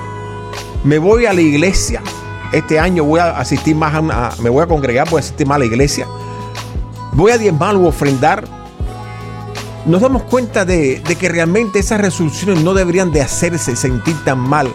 me 0.86 0.98
voy 0.98 1.26
a 1.26 1.34
la 1.34 1.42
iglesia, 1.42 2.02
este 2.54 2.80
año 2.80 3.04
voy 3.04 3.20
a 3.20 3.38
asistir 3.38 3.76
más 3.76 3.94
a 3.94 4.00
una, 4.00 4.30
me 4.42 4.50
voy 4.50 4.64
a 4.64 4.66
congregar, 4.66 5.10
voy 5.10 5.18
a 5.18 5.20
asistir 5.20 5.46
más 5.46 5.58
a 5.58 5.60
la 5.60 5.66
iglesia, 5.66 6.08
voy 7.12 7.34
a 7.34 7.38
diezmar 7.38 7.76
o 7.76 7.86
ofrendar, 7.86 8.46
nos 9.86 10.00
damos 10.00 10.24
cuenta 10.24 10.64
de, 10.64 11.02
de 11.02 11.16
que 11.18 11.28
realmente 11.28 11.80
esas 11.80 12.00
resoluciones 12.00 12.64
no 12.64 12.74
deberían 12.74 13.12
de 13.12 13.22
hacerse 13.22 13.76
sentir 13.76 14.16
tan 14.24 14.40
mal 14.40 14.70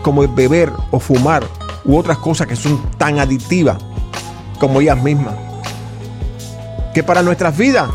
como 0.00 0.22
el 0.22 0.28
beber 0.28 0.72
o 0.90 1.00
fumar 1.00 1.44
u 1.84 1.98
otras 1.98 2.16
cosas 2.16 2.46
que 2.46 2.56
son 2.56 2.80
tan 2.96 3.18
adictivas 3.18 3.76
como 4.58 4.80
ellas 4.80 5.02
mismas. 5.02 5.34
Que 6.94 7.02
para 7.02 7.22
nuestras 7.22 7.54
vidas 7.58 7.90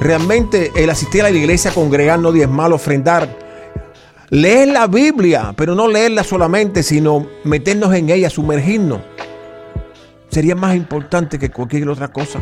realmente 0.00 0.72
el 0.76 0.90
asistir 0.90 1.22
a 1.22 1.30
la 1.30 1.36
iglesia, 1.36 1.72
congregar, 1.72 2.18
no 2.18 2.32
diezmar, 2.32 2.72
ofrendar, 2.72 3.28
leer 4.30 4.68
la 4.68 4.86
Biblia, 4.86 5.54
pero 5.56 5.74
no 5.74 5.88
leerla 5.88 6.24
solamente, 6.24 6.82
sino 6.82 7.26
meternos 7.44 7.94
en 7.94 8.10
ella, 8.10 8.30
sumergirnos, 8.30 9.00
sería 10.28 10.54
más 10.54 10.74
importante 10.74 11.38
que 11.38 11.50
cualquier 11.50 11.88
otra 11.88 12.08
cosa. 12.08 12.40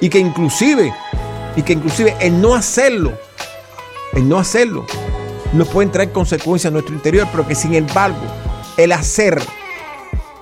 Y 0.00 0.08
que 0.08 0.18
inclusive 0.18 0.92
y 1.56 1.62
que 1.62 1.74
inclusive 1.74 2.16
el 2.20 2.40
no 2.40 2.54
hacerlo, 2.54 3.12
el 4.12 4.28
no 4.28 4.38
hacerlo, 4.38 4.86
nos 5.52 5.68
pueden 5.68 5.92
traer 5.92 6.10
consecuencias 6.10 6.70
a 6.70 6.72
nuestro 6.72 6.94
interior, 6.94 7.28
pero 7.30 7.46
que 7.46 7.54
sin 7.54 7.74
embargo, 7.74 8.18
el 8.76 8.92
hacer 8.92 9.40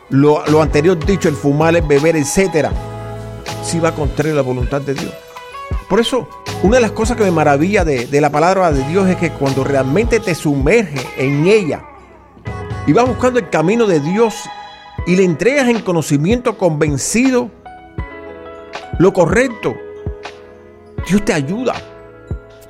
lo, 0.09 0.45
lo 0.47 0.63
anterior 0.63 1.05
dicho, 1.05 1.29
el 1.29 1.35
fumar, 1.35 1.77
el 1.77 1.83
beber, 1.83 2.17
etcétera, 2.17 2.73
sí 3.63 3.79
va 3.79 3.95
contrario 3.95 4.33
a 4.33 4.37
la 4.37 4.43
voluntad 4.43 4.81
de 4.81 4.95
Dios. 4.95 5.13
Por 5.93 6.01
eso, 6.01 6.27
una 6.63 6.77
de 6.77 6.81
las 6.81 6.93
cosas 6.93 7.19
que 7.19 7.23
me 7.23 7.31
maravilla 7.31 7.85
de, 7.85 8.19
la 8.19 8.31
palabra 8.31 8.73
de 8.73 8.83
Dios 8.89 9.11
es 9.11 9.17
que 9.17 9.31
cuando 9.31 9.63
realmente 9.63 10.21
te 10.21 10.35
sumerge 10.35 11.07
en 11.19 11.47
ella 11.47 11.85
y 12.87 12.95
vas 12.95 13.07
buscando 13.07 13.39
el 13.39 13.51
camino 13.51 13.87
de 13.87 14.01
Dios 14.01 14.35
y 15.07 15.17
le 15.17 15.25
entregas 15.25 15.69
en 15.69 15.83
conocimiento 15.83 16.57
convencido 16.57 17.51
lo 18.99 19.13
correcto, 19.13 19.75
Dios 21.07 21.23
te 21.27 21.35
ayuda. 21.35 21.75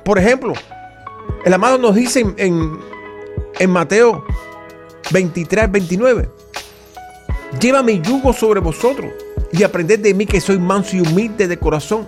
Por 0.03 0.19
ejemplo, 0.19 0.51
el 1.45 1.53
amado 1.53 1.77
nos 1.77 1.95
dice 1.95 2.19
en, 2.19 2.35
en, 2.35 2.77
en 3.57 3.69
Mateo 3.69 4.25
23, 5.13 5.71
29, 5.71 6.29
lleva 7.57 7.83
mi 7.83 8.01
yugo 8.01 8.33
sobre 8.33 8.59
vosotros 8.59 9.13
y 9.53 9.63
aprended 9.63 10.01
de 10.01 10.13
mí 10.13 10.25
que 10.25 10.41
soy 10.41 10.59
manso 10.59 10.97
y 10.97 10.99
humilde 10.99 11.47
de 11.47 11.57
corazón 11.57 12.05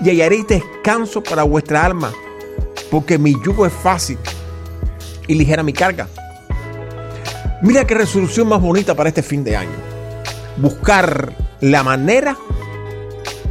y 0.00 0.10
hallaréis 0.10 0.46
descanso 0.46 1.22
para 1.22 1.42
vuestra 1.42 1.84
alma, 1.84 2.12
porque 2.90 3.18
mi 3.18 3.34
yugo 3.44 3.66
es 3.66 3.72
fácil 3.72 4.18
y 5.26 5.34
ligera 5.34 5.62
mi 5.62 5.72
carga. 5.72 6.08
Mira 7.62 7.86
qué 7.86 7.94
resolución 7.94 8.48
más 8.48 8.60
bonita 8.60 8.94
para 8.94 9.08
este 9.08 9.22
fin 9.22 9.42
de 9.44 9.56
año. 9.56 9.76
Buscar 10.56 11.34
la 11.60 11.82
manera 11.82 12.36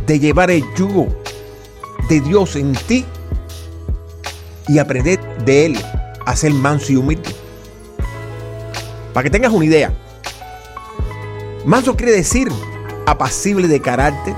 de 0.06 0.20
llevar 0.20 0.52
el 0.52 0.64
yugo 0.76 1.08
de 2.10 2.20
Dios 2.22 2.56
en 2.56 2.74
ti 2.74 3.06
y 4.68 4.78
aprender 4.78 5.20
de 5.46 5.66
Él 5.66 5.80
a 6.26 6.36
ser 6.36 6.52
manso 6.54 6.92
y 6.92 6.98
humilde. 6.98 7.34
Para 9.14 9.24
que 9.24 9.30
tengas 9.30 9.52
una 9.52 9.66
idea, 9.66 9.94
manso 11.66 11.96
quiere 11.96 12.12
decir 12.12 12.50
apacible 13.06 13.68
de 13.68 13.82
carácter, 13.82 14.34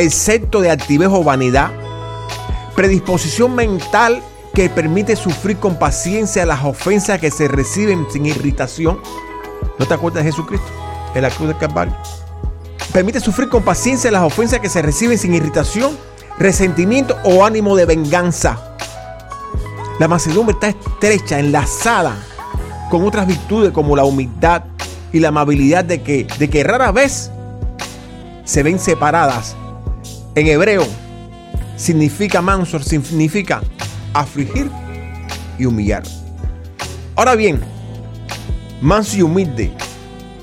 excepto 0.00 0.60
de 0.60 0.70
altivez 0.70 1.08
o 1.10 1.24
vanidad, 1.24 1.70
predisposición 2.74 3.54
mental 3.54 4.22
que 4.54 4.68
permite 4.68 5.16
sufrir 5.16 5.58
con 5.58 5.78
paciencia 5.78 6.44
las 6.46 6.64
ofensas 6.64 7.20
que 7.20 7.30
se 7.30 7.48
reciben 7.48 8.06
sin 8.10 8.26
irritación. 8.26 9.00
¿No 9.78 9.86
te 9.86 9.94
acuerdas 9.94 10.24
de 10.24 10.30
Jesucristo 10.30 10.66
en 11.14 11.22
la 11.22 11.30
cruz 11.30 11.48
del 11.48 11.58
Calvario? 11.58 11.96
Permite 12.92 13.20
sufrir 13.20 13.48
con 13.48 13.62
paciencia 13.62 14.10
las 14.10 14.22
ofensas 14.22 14.60
que 14.60 14.68
se 14.68 14.82
reciben 14.82 15.18
sin 15.18 15.34
irritación, 15.34 15.96
resentimiento 16.38 17.16
o 17.24 17.44
ánimo 17.44 17.76
de 17.76 17.84
venganza. 17.84 18.76
La 19.98 20.08
mansedumbre 20.08 20.54
está 20.54 20.68
estrecha, 20.68 21.38
enlazada 21.38 22.16
con 22.90 23.06
otras 23.06 23.26
virtudes 23.26 23.72
como 23.72 23.94
la 23.96 24.04
humildad 24.04 24.64
y 25.12 25.20
la 25.20 25.28
amabilidad 25.28 25.84
de 25.84 26.02
que, 26.02 26.26
de 26.38 26.48
que 26.48 26.64
rara 26.64 26.92
vez 26.92 27.30
se 28.44 28.62
ven 28.62 28.78
separadas. 28.78 29.56
En 30.38 30.46
hebreo 30.46 30.86
significa 31.74 32.40
manso, 32.40 32.78
significa 32.78 33.60
afligir 34.14 34.70
y 35.58 35.66
humillar. 35.66 36.04
Ahora 37.16 37.34
bien, 37.34 37.58
manso 38.80 39.16
y 39.16 39.22
humilde. 39.22 39.72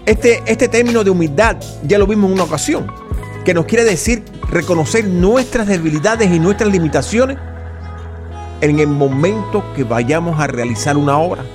Este, 0.05 0.43
este 0.47 0.67
término 0.67 1.01
de 1.01 1.11
humildad 1.11 1.55
ya 1.87 1.97
lo 1.97 2.07
vimos 2.07 2.27
en 2.27 2.33
una 2.33 2.43
ocasión, 2.43 2.91
que 3.45 3.53
nos 3.53 3.67
quiere 3.67 3.85
decir 3.85 4.25
reconocer 4.49 5.05
nuestras 5.07 5.65
debilidades 5.67 6.29
y 6.29 6.39
nuestras 6.39 6.69
limitaciones 6.69 7.37
en 8.59 8.79
el 8.79 8.87
momento 8.87 9.63
que 9.77 9.85
vayamos 9.85 10.41
a 10.41 10.47
realizar 10.47 10.97
una 10.97 11.17
obra. 11.17 11.45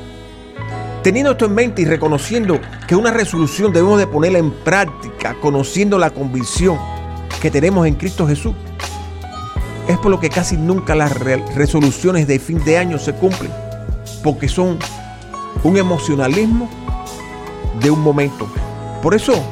Teniendo 1.02 1.32
esto 1.32 1.44
en 1.44 1.54
mente 1.54 1.82
y 1.82 1.84
reconociendo 1.84 2.58
que 2.88 2.96
una 2.96 3.10
resolución 3.10 3.70
debemos 3.70 3.98
de 3.98 4.06
ponerla 4.06 4.38
en 4.38 4.50
práctica, 4.50 5.36
conociendo 5.42 5.98
la 5.98 6.08
convicción 6.08 6.78
que 7.40 7.50
tenemos 7.50 7.86
en 7.86 7.94
Cristo 7.94 8.26
Jesús, 8.26 8.54
es 9.88 9.98
por 9.98 10.10
lo 10.10 10.20
que 10.20 10.28
casi 10.30 10.56
nunca 10.56 10.94
las 10.94 11.18
re- 11.18 11.44
resoluciones 11.54 12.26
de 12.26 12.38
fin 12.38 12.62
de 12.64 12.78
año 12.78 12.98
se 12.98 13.12
cumplen, 13.14 13.50
porque 14.22 14.48
son 14.48 14.78
un 15.64 15.76
emocionalismo 15.76 16.68
de 17.80 17.90
un 17.90 18.00
momento. 18.00 18.46
Por 19.02 19.14
eso, 19.14 19.42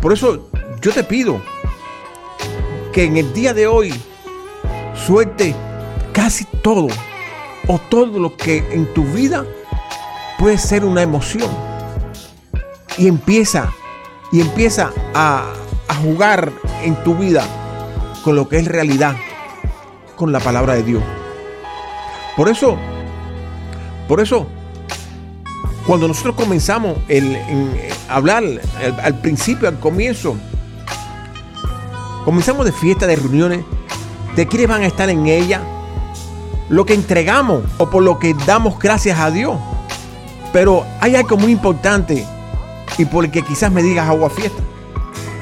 por 0.00 0.12
eso 0.12 0.50
yo 0.80 0.92
te 0.92 1.02
pido 1.02 1.40
que 2.92 3.04
en 3.04 3.16
el 3.16 3.32
día 3.32 3.54
de 3.54 3.66
hoy 3.66 3.94
suelte 5.06 5.54
casi 6.12 6.44
todo 6.62 6.88
o 7.66 7.78
todo 7.88 8.18
lo 8.18 8.36
que 8.36 8.58
en 8.72 8.92
tu 8.94 9.04
vida 9.04 9.44
puede 10.38 10.58
ser 10.58 10.84
una 10.84 11.02
emoción. 11.02 11.50
Y 12.96 13.06
empieza, 13.06 13.72
y 14.32 14.40
empieza 14.40 14.90
a 15.14 15.44
jugar 16.02 16.52
en 16.82 17.02
tu 17.04 17.14
vida 17.14 17.44
con 18.22 18.36
lo 18.36 18.48
que 18.48 18.58
es 18.58 18.66
realidad, 18.66 19.16
con 20.16 20.32
la 20.32 20.40
palabra 20.40 20.74
de 20.74 20.82
Dios. 20.82 21.02
Por 22.36 22.48
eso, 22.48 22.76
por 24.06 24.20
eso, 24.20 24.46
cuando 25.86 26.06
nosotros 26.08 26.34
comenzamos 26.34 26.98
el, 27.08 27.34
en 27.36 27.72
hablar 28.08 28.44
al 29.02 29.20
principio, 29.20 29.68
al 29.68 29.78
comienzo, 29.78 30.36
comenzamos 32.24 32.64
de 32.64 32.72
fiesta, 32.72 33.06
de 33.06 33.16
reuniones, 33.16 33.64
de 34.36 34.46
quiénes 34.46 34.68
van 34.68 34.82
a 34.82 34.86
estar 34.86 35.08
en 35.08 35.26
ella, 35.26 35.62
lo 36.68 36.84
que 36.84 36.94
entregamos 36.94 37.64
o 37.78 37.88
por 37.88 38.02
lo 38.02 38.18
que 38.18 38.34
damos 38.46 38.78
gracias 38.78 39.18
a 39.18 39.30
Dios. 39.30 39.56
Pero 40.52 40.84
hay 41.00 41.16
algo 41.16 41.36
muy 41.36 41.52
importante 41.52 42.26
y 42.98 43.04
por 43.04 43.24
el 43.24 43.30
que 43.30 43.42
quizás 43.42 43.72
me 43.72 43.82
digas 43.82 44.08
agua 44.08 44.30
fiesta. 44.30 44.62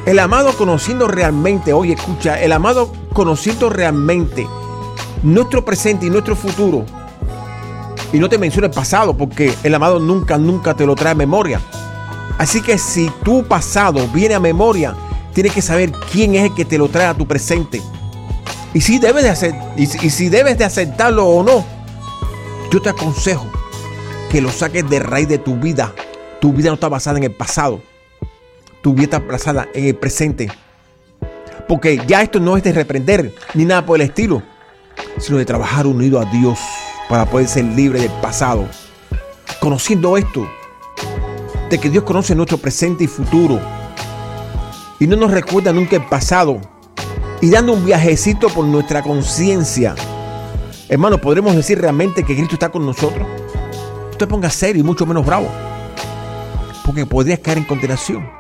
El 0.07 0.21
amado 0.21 0.57
conociendo 0.57 1.09
realmente, 1.09 1.73
oye, 1.73 1.95
escucha, 1.95 2.41
el 2.41 2.53
amado 2.53 2.93
conociendo 3.13 3.69
realmente 3.69 4.47
nuestro 5.25 5.65
presente 5.65 6.07
y 6.07 6.11
nuestro 6.11 6.37
futuro. 6.37 6.85
Y 8.13 8.21
no 8.21 8.29
te 8.29 8.39
menciono 8.39 8.69
el 8.69 8.73
pasado, 8.73 9.17
porque 9.17 9.53
el 9.65 9.75
amado 9.75 9.99
nunca, 9.99 10.39
nunca 10.39 10.75
te 10.75 10.87
lo 10.87 10.95
trae 10.95 11.11
a 11.11 11.17
memoria. 11.17 11.61
Así 12.39 12.63
que 12.63 12.79
si 12.79 13.11
tu 13.25 13.45
pasado 13.45 14.07
viene 14.15 14.37
a 14.37 14.41
memoria, 14.41 14.95
tienes 15.35 15.53
que 15.53 15.61
saber 15.61 15.91
quién 16.13 16.37
es 16.37 16.45
el 16.45 16.55
que 16.55 16.65
te 16.65 16.79
lo 16.79 16.87
trae 16.87 17.07
a 17.07 17.15
tu 17.15 17.27
presente. 17.27 17.83
Y 18.75 18.83
si 18.83 19.01
debes 19.01 19.25
de 19.25 19.31
hacer, 19.31 19.57
y 19.77 19.87
si, 19.87 20.07
y 20.07 20.11
si 20.11 20.29
debes 20.29 20.57
de 20.57 20.65
aceptarlo 20.65 21.27
o 21.27 21.43
no, 21.43 21.65
yo 22.71 22.81
te 22.81 22.91
aconsejo 22.91 23.47
que 24.31 24.41
lo 24.41 24.53
saques 24.53 24.89
de 24.89 25.01
raíz 25.01 25.27
de 25.29 25.39
tu 25.39 25.57
vida. 25.57 25.93
Tu 26.41 26.53
vida 26.53 26.69
no 26.69 26.75
está 26.75 26.89
basada 26.89 27.19
en 27.19 27.25
el 27.25 27.35
pasado. 27.35 27.81
Tu 28.87 28.95
vida 28.95 29.19
basada 29.19 29.67
en 29.75 29.87
el 29.87 29.97
presente. 29.97 30.49
Porque 31.67 32.01
ya 32.07 32.23
esto 32.23 32.39
no 32.39 32.57
es 32.57 32.63
de 32.63 32.73
reprender 32.73 33.35
ni 33.55 33.65
nada 33.65 33.85
por 33.85 34.01
el 34.01 34.07
estilo, 34.07 34.45
sino 35.19 35.39
de 35.39 35.45
trabajar 35.45 35.89
unido 35.89 36.21
a 36.21 36.25
Dios 36.27 36.61
para 37.09 37.27
poder 37.27 37.49
ser 37.49 37.65
libre 37.65 37.99
del 37.99 38.13
pasado. 38.23 38.65
Conociendo 39.59 40.17
esto, 40.17 40.49
de 41.69 41.81
que 41.81 41.91
Dios 41.91 42.05
conoce 42.05 42.37
nuestro 42.37 42.59
presente 42.59 43.03
y 43.03 43.07
futuro 43.09 43.59
y 45.01 45.09
no 45.09 45.17
nos 45.17 45.33
recuerda 45.33 45.73
nunca 45.73 45.97
el 45.97 46.07
pasado 46.07 46.61
y 47.41 47.51
dando 47.51 47.73
un 47.73 47.85
viajecito 47.85 48.51
por 48.51 48.67
nuestra 48.67 49.03
conciencia. 49.03 49.97
Hermano, 50.89 51.19
¿podremos 51.19 51.57
decir 51.57 51.81
realmente 51.81 52.23
que 52.23 52.37
Cristo 52.37 52.55
está 52.55 52.69
con 52.69 52.87
nosotros? 52.87 53.27
No 54.13 54.17
te 54.17 54.29
pongas 54.29 54.55
serio 54.55 54.81
y 54.81 54.85
mucho 54.85 55.07
menos 55.07 55.27
bravo. 55.27 55.49
Porque 56.85 57.05
podrías 57.05 57.41
caer 57.41 57.59
en 57.59 57.65
condenación. 57.65 58.36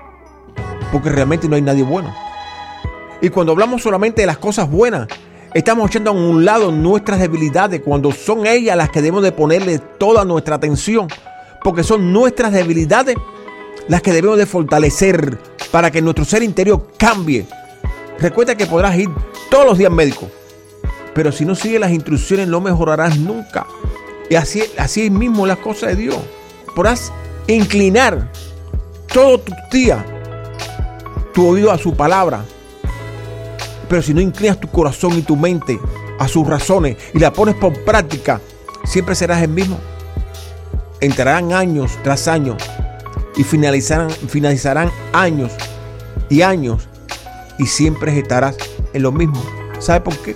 Porque 0.92 1.10
realmente 1.10 1.48
no 1.48 1.56
hay 1.56 1.62
nadie 1.62 1.82
bueno. 1.82 2.14
Y 3.20 3.30
cuando 3.30 3.52
hablamos 3.52 3.82
solamente 3.82 4.22
de 4.22 4.26
las 4.26 4.38
cosas 4.38 4.70
buenas, 4.70 5.08
estamos 5.54 5.90
echando 5.90 6.10
a 6.10 6.14
un 6.14 6.44
lado 6.44 6.70
nuestras 6.70 7.18
debilidades 7.18 7.80
cuando 7.80 8.12
son 8.12 8.46
ellas 8.46 8.76
las 8.76 8.90
que 8.90 9.00
debemos 9.00 9.22
de 9.22 9.32
ponerle 9.32 9.78
toda 9.78 10.24
nuestra 10.24 10.56
atención. 10.56 11.08
Porque 11.62 11.82
son 11.82 12.12
nuestras 12.12 12.52
debilidades 12.52 13.16
las 13.88 14.02
que 14.02 14.12
debemos 14.12 14.38
de 14.38 14.46
fortalecer 14.46 15.38
para 15.70 15.90
que 15.90 16.02
nuestro 16.02 16.24
ser 16.24 16.42
interior 16.42 16.88
cambie. 16.96 17.46
Recuerda 18.18 18.56
que 18.56 18.66
podrás 18.66 18.96
ir 18.96 19.10
todos 19.50 19.66
los 19.66 19.78
días 19.78 19.92
médico, 19.92 20.28
pero 21.14 21.32
si 21.32 21.44
no 21.44 21.54
sigues 21.54 21.80
las 21.80 21.92
instrucciones 21.92 22.48
no 22.48 22.60
mejorarás 22.60 23.18
nunca. 23.18 23.66
Y 24.28 24.34
así, 24.34 24.62
así 24.78 25.06
es 25.06 25.10
mismo 25.10 25.46
las 25.46 25.58
cosas 25.58 25.90
de 25.90 25.96
Dios. 25.96 26.18
Podrás 26.75 27.12
inclinar 27.46 28.30
todos 29.12 29.44
tus 29.44 29.54
días 29.70 30.04
tu 31.36 31.46
oído 31.46 31.70
a 31.70 31.76
su 31.76 31.94
palabra. 31.94 32.46
Pero 33.90 34.00
si 34.00 34.14
no 34.14 34.22
inclinas 34.22 34.58
tu 34.58 34.68
corazón 34.68 35.18
y 35.18 35.20
tu 35.20 35.36
mente 35.36 35.78
a 36.18 36.26
sus 36.28 36.46
razones 36.46 36.96
y 37.12 37.18
la 37.18 37.30
pones 37.30 37.54
por 37.56 37.78
práctica, 37.84 38.40
siempre 38.84 39.14
serás 39.14 39.42
el 39.42 39.50
mismo. 39.50 39.78
Entrarán 40.99 41.52
años 41.52 41.99
tras 42.02 42.26
años 42.26 42.56
y 43.36 43.44
finalizarán, 43.44 44.08
finalizarán 44.08 44.90
años 45.12 45.52
y 46.30 46.40
años 46.40 46.88
y 47.58 47.66
siempre 47.66 48.18
estarás 48.18 48.56
en 48.94 49.02
lo 49.02 49.12
mismo. 49.12 49.44
¿Sabe 49.78 50.00
por 50.00 50.16
qué? 50.16 50.34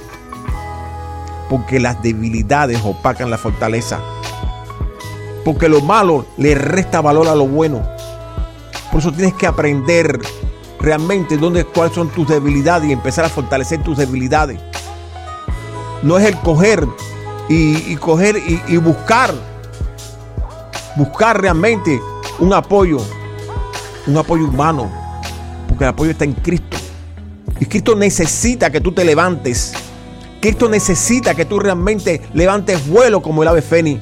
Porque 1.49 1.81
las 1.81 2.03
debilidades 2.03 2.79
opacan 2.85 3.31
la 3.31 3.39
fortaleza. 3.39 4.01
Porque 5.47 5.71
lo 5.71 5.81
malo 5.81 6.27
le 6.37 6.55
resta 6.55 7.01
valor 7.01 7.27
a 7.27 7.35
lo 7.35 7.47
bueno. 7.47 7.89
Por 8.93 9.01
eso 9.01 9.13
tienes 9.13 9.33
que 9.33 9.47
aprender 9.47 10.21
realmente 10.81 11.37
dónde, 11.37 11.65
cuáles 11.65 11.95
son 11.95 12.09
tus 12.09 12.27
debilidades 12.29 12.89
y 12.89 12.93
empezar 12.93 13.25
a 13.25 13.29
fortalecer 13.29 13.83
tus 13.83 13.99
debilidades. 13.99 14.61
No 16.03 16.19
es 16.19 16.27
el 16.27 16.37
coger 16.39 16.87
y, 17.49 17.97
coger 17.97 18.37
y, 18.37 18.63
y 18.69 18.77
buscar, 18.79 19.35
buscar 20.97 21.41
realmente 21.41 22.01
un 22.39 22.53
apoyo, 22.55 22.99
un 24.07 24.17
apoyo 24.17 24.47
humano, 24.47 24.91
porque 25.69 25.85
el 25.85 25.91
apoyo 25.91 26.11
está 26.13 26.25
en 26.25 26.33
Cristo. 26.33 26.79
Y 27.59 27.67
Cristo 27.67 27.95
necesita 27.95 28.71
que 28.71 28.81
tú 28.81 28.93
te 28.93 29.05
levantes. 29.05 29.75
Cristo 30.41 30.69
necesita 30.71 31.35
que 31.35 31.45
tú 31.45 31.59
realmente 31.59 32.23
levantes 32.33 32.89
vuelo 32.89 33.21
como 33.21 33.43
el 33.43 33.49
ave 33.49 33.61
fénix. 33.61 34.01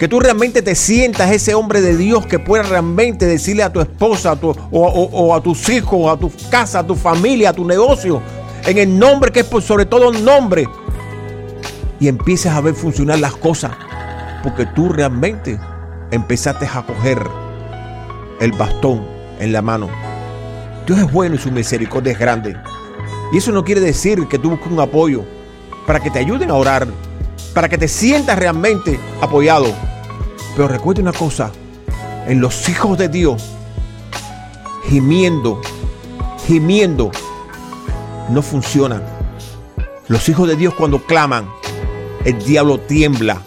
Que 0.00 0.08
tú 0.08 0.18
realmente 0.18 0.62
te 0.62 0.74
sientas 0.74 1.30
ese 1.30 1.54
hombre 1.54 1.82
de 1.82 1.94
Dios 1.94 2.24
que 2.24 2.38
pueda 2.38 2.62
realmente 2.62 3.26
decirle 3.26 3.62
a 3.62 3.70
tu 3.70 3.82
esposa 3.82 4.30
a 4.30 4.36
tu, 4.36 4.48
o, 4.48 4.54
o, 4.70 5.02
o, 5.12 5.34
a 5.34 5.42
tus 5.42 5.68
hijos, 5.68 6.10
a 6.10 6.18
tu 6.18 6.32
casa, 6.50 6.78
a 6.78 6.86
tu 6.86 6.94
familia, 6.94 7.50
a 7.50 7.52
tu 7.52 7.66
negocio, 7.66 8.22
en 8.64 8.78
el 8.78 8.98
nombre 8.98 9.30
que 9.30 9.40
es 9.40 9.46
por 9.46 9.60
sobre 9.60 9.84
todo 9.84 10.10
nombre. 10.10 10.66
Y 12.00 12.08
empieces 12.08 12.50
a 12.50 12.62
ver 12.62 12.72
funcionar 12.72 13.18
las 13.18 13.34
cosas. 13.34 13.72
Porque 14.42 14.64
tú 14.74 14.88
realmente 14.88 15.60
empezaste 16.10 16.66
a 16.66 16.80
coger 16.80 17.22
el 18.40 18.52
bastón 18.52 19.06
en 19.38 19.52
la 19.52 19.60
mano. 19.60 19.90
Dios 20.86 20.98
es 20.98 21.12
bueno 21.12 21.34
y 21.34 21.38
su 21.38 21.50
misericordia 21.50 22.14
es 22.14 22.18
grande. 22.18 22.56
Y 23.34 23.36
eso 23.36 23.52
no 23.52 23.66
quiere 23.66 23.82
decir 23.82 24.26
que 24.28 24.38
tú 24.38 24.48
busques 24.48 24.72
un 24.72 24.80
apoyo 24.80 25.26
para 25.86 26.00
que 26.00 26.10
te 26.10 26.20
ayuden 26.20 26.50
a 26.50 26.54
orar, 26.54 26.88
para 27.52 27.68
que 27.68 27.76
te 27.76 27.86
sientas 27.86 28.38
realmente 28.38 28.98
apoyado. 29.20 29.89
Pero 30.54 30.68
recuerda 30.68 31.02
una 31.02 31.12
cosa, 31.12 31.50
en 32.26 32.40
los 32.40 32.68
hijos 32.68 32.98
de 32.98 33.08
Dios, 33.08 33.52
gimiendo, 34.88 35.60
gimiendo, 36.46 37.10
no 38.28 38.42
funcionan. 38.42 39.02
Los 40.08 40.28
hijos 40.28 40.48
de 40.48 40.56
Dios 40.56 40.74
cuando 40.74 41.04
claman, 41.04 41.48
el 42.24 42.42
diablo 42.44 42.78
tiembla. 42.80 43.42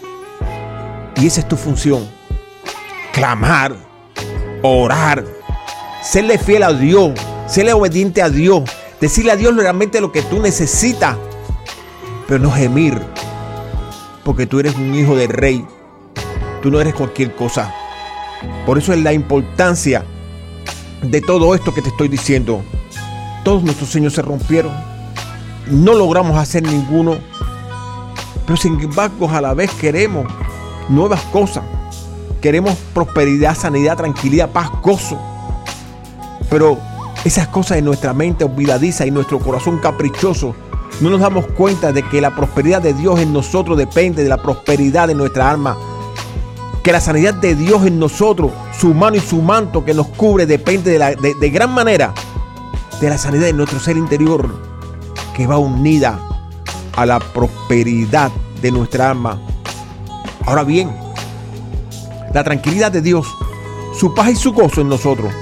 Y 1.17 1.27
esa 1.27 1.41
es 1.41 1.47
tu 1.47 1.57
función. 1.57 2.07
Clamar, 3.11 3.75
orar, 4.61 5.25
serle 6.01 6.37
fiel 6.37 6.63
a 6.63 6.73
Dios, 6.73 7.11
serle 7.47 7.73
obediente 7.73 8.21
a 8.21 8.29
Dios, 8.29 8.63
decirle 8.99 9.31
a 9.31 9.35
Dios 9.35 9.55
realmente 9.55 10.01
lo 10.01 10.11
que 10.11 10.21
tú 10.21 10.39
necesitas, 10.39 11.17
pero 12.27 12.39
no 12.39 12.51
gemir, 12.51 12.99
porque 14.23 14.47
tú 14.47 14.59
eres 14.59 14.75
un 14.75 14.95
hijo 14.95 15.15
del 15.15 15.29
rey, 15.29 15.65
tú 16.63 16.71
no 16.71 16.79
eres 16.79 16.95
cualquier 16.95 17.35
cosa. 17.35 17.75
Por 18.65 18.77
eso 18.77 18.93
es 18.93 19.03
la 19.03 19.11
importancia 19.11 20.05
de 21.01 21.19
todo 21.19 21.53
esto 21.53 21.73
que 21.73 21.81
te 21.81 21.89
estoy 21.89 22.07
diciendo. 22.07 22.63
Todos 23.43 23.63
nuestros 23.63 23.89
sueños 23.89 24.13
se 24.13 24.21
rompieron, 24.21 24.71
no 25.69 25.93
logramos 25.93 26.37
hacer 26.37 26.63
ninguno, 26.63 27.17
pero 28.47 28.55
sin 28.55 28.79
embargo 28.79 29.29
a 29.29 29.41
la 29.41 29.53
vez 29.53 29.71
queremos 29.71 30.25
nuevas 30.87 31.21
cosas. 31.23 31.65
Queremos 32.39 32.77
prosperidad, 32.93 33.55
sanidad, 33.55 33.97
tranquilidad, 33.97 34.49
paz, 34.49 34.69
gozo. 34.81 35.19
Pero 36.49 36.77
esas 37.25 37.49
cosas 37.49 37.77
en 37.77 37.85
nuestra 37.85 38.13
mente 38.13 38.45
olvidadiza 38.45 39.05
y 39.05 39.11
nuestro 39.11 39.39
corazón 39.39 39.79
caprichoso, 39.79 40.55
no 41.01 41.09
nos 41.09 41.19
damos 41.19 41.45
cuenta 41.47 41.91
de 41.91 42.03
que 42.03 42.21
la 42.21 42.35
prosperidad 42.35 42.81
de 42.81 42.93
Dios 42.93 43.19
en 43.19 43.33
nosotros 43.33 43.77
depende 43.77 44.23
de 44.23 44.29
la 44.29 44.41
prosperidad 44.41 45.09
de 45.09 45.15
nuestra 45.15 45.49
alma. 45.49 45.77
Que 46.83 46.91
la 46.91 46.99
sanidad 46.99 47.33
de 47.35 47.55
Dios 47.55 47.85
en 47.85 47.97
nosotros, 47.97 48.51
su 48.77 48.93
mano 48.93 49.15
y 49.15 49.21
su 49.21 49.41
manto 49.41 49.85
que 49.85 49.93
nos 49.93 50.07
cubre, 50.07 50.45
depende 50.45 50.91
de, 50.91 50.99
la, 50.99 51.15
de, 51.15 51.49
gran 51.49 51.73
manera 51.73 52.13
de 52.99 53.09
la 53.09 53.17
sanidad 53.17 53.45
de 53.45 53.53
nuestro 53.53 53.79
ser 53.79 53.95
interior, 53.95 54.53
que 55.33 55.47
va 55.47 55.57
unida 55.57 56.19
a 56.97 57.05
la 57.05 57.19
prosperidad 57.19 58.31
de 58.61 58.71
nuestra 58.71 59.11
alma. 59.11 59.41
Ahora 60.45 60.63
bien, 60.63 60.91
la 62.33 62.43
tranquilidad 62.43 62.91
de 62.91 63.01
Dios, 63.01 63.27
su 63.97 64.13
paz 64.13 64.31
y 64.31 64.35
su 64.35 64.51
gozo 64.51 64.81
en 64.81 64.89
nosotros, 64.89 65.33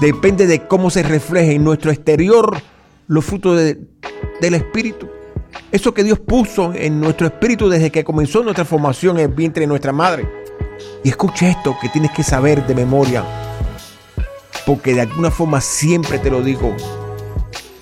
depende 0.00 0.46
de 0.46 0.68
cómo 0.68 0.88
se 0.90 1.02
refleje 1.02 1.54
en 1.54 1.64
nuestro 1.64 1.90
exterior 1.90 2.62
los 3.08 3.24
frutos 3.24 3.56
de, 3.56 3.80
del 4.40 4.54
Espíritu. 4.54 5.08
Eso 5.72 5.92
que 5.94 6.04
Dios 6.04 6.20
puso 6.20 6.72
en 6.74 7.00
nuestro 7.00 7.26
espíritu 7.26 7.68
desde 7.68 7.90
que 7.90 8.04
comenzó 8.04 8.42
nuestra 8.42 8.64
formación 8.64 9.18
en 9.18 9.30
el 9.30 9.34
vientre 9.34 9.62
de 9.62 9.66
nuestra 9.66 9.92
madre. 9.92 10.39
Y 11.02 11.08
escucha 11.10 11.48
esto 11.48 11.76
que 11.80 11.88
tienes 11.88 12.10
que 12.12 12.22
saber 12.22 12.66
de 12.66 12.74
memoria. 12.74 13.24
Porque 14.66 14.94
de 14.94 15.02
alguna 15.02 15.30
forma 15.30 15.60
siempre 15.60 16.18
te 16.18 16.30
lo 16.30 16.42
digo. 16.42 16.74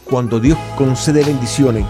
Cuando 0.04 0.40
Dios 0.40 0.58
concede 0.76 1.24
bendiciones 1.24 1.84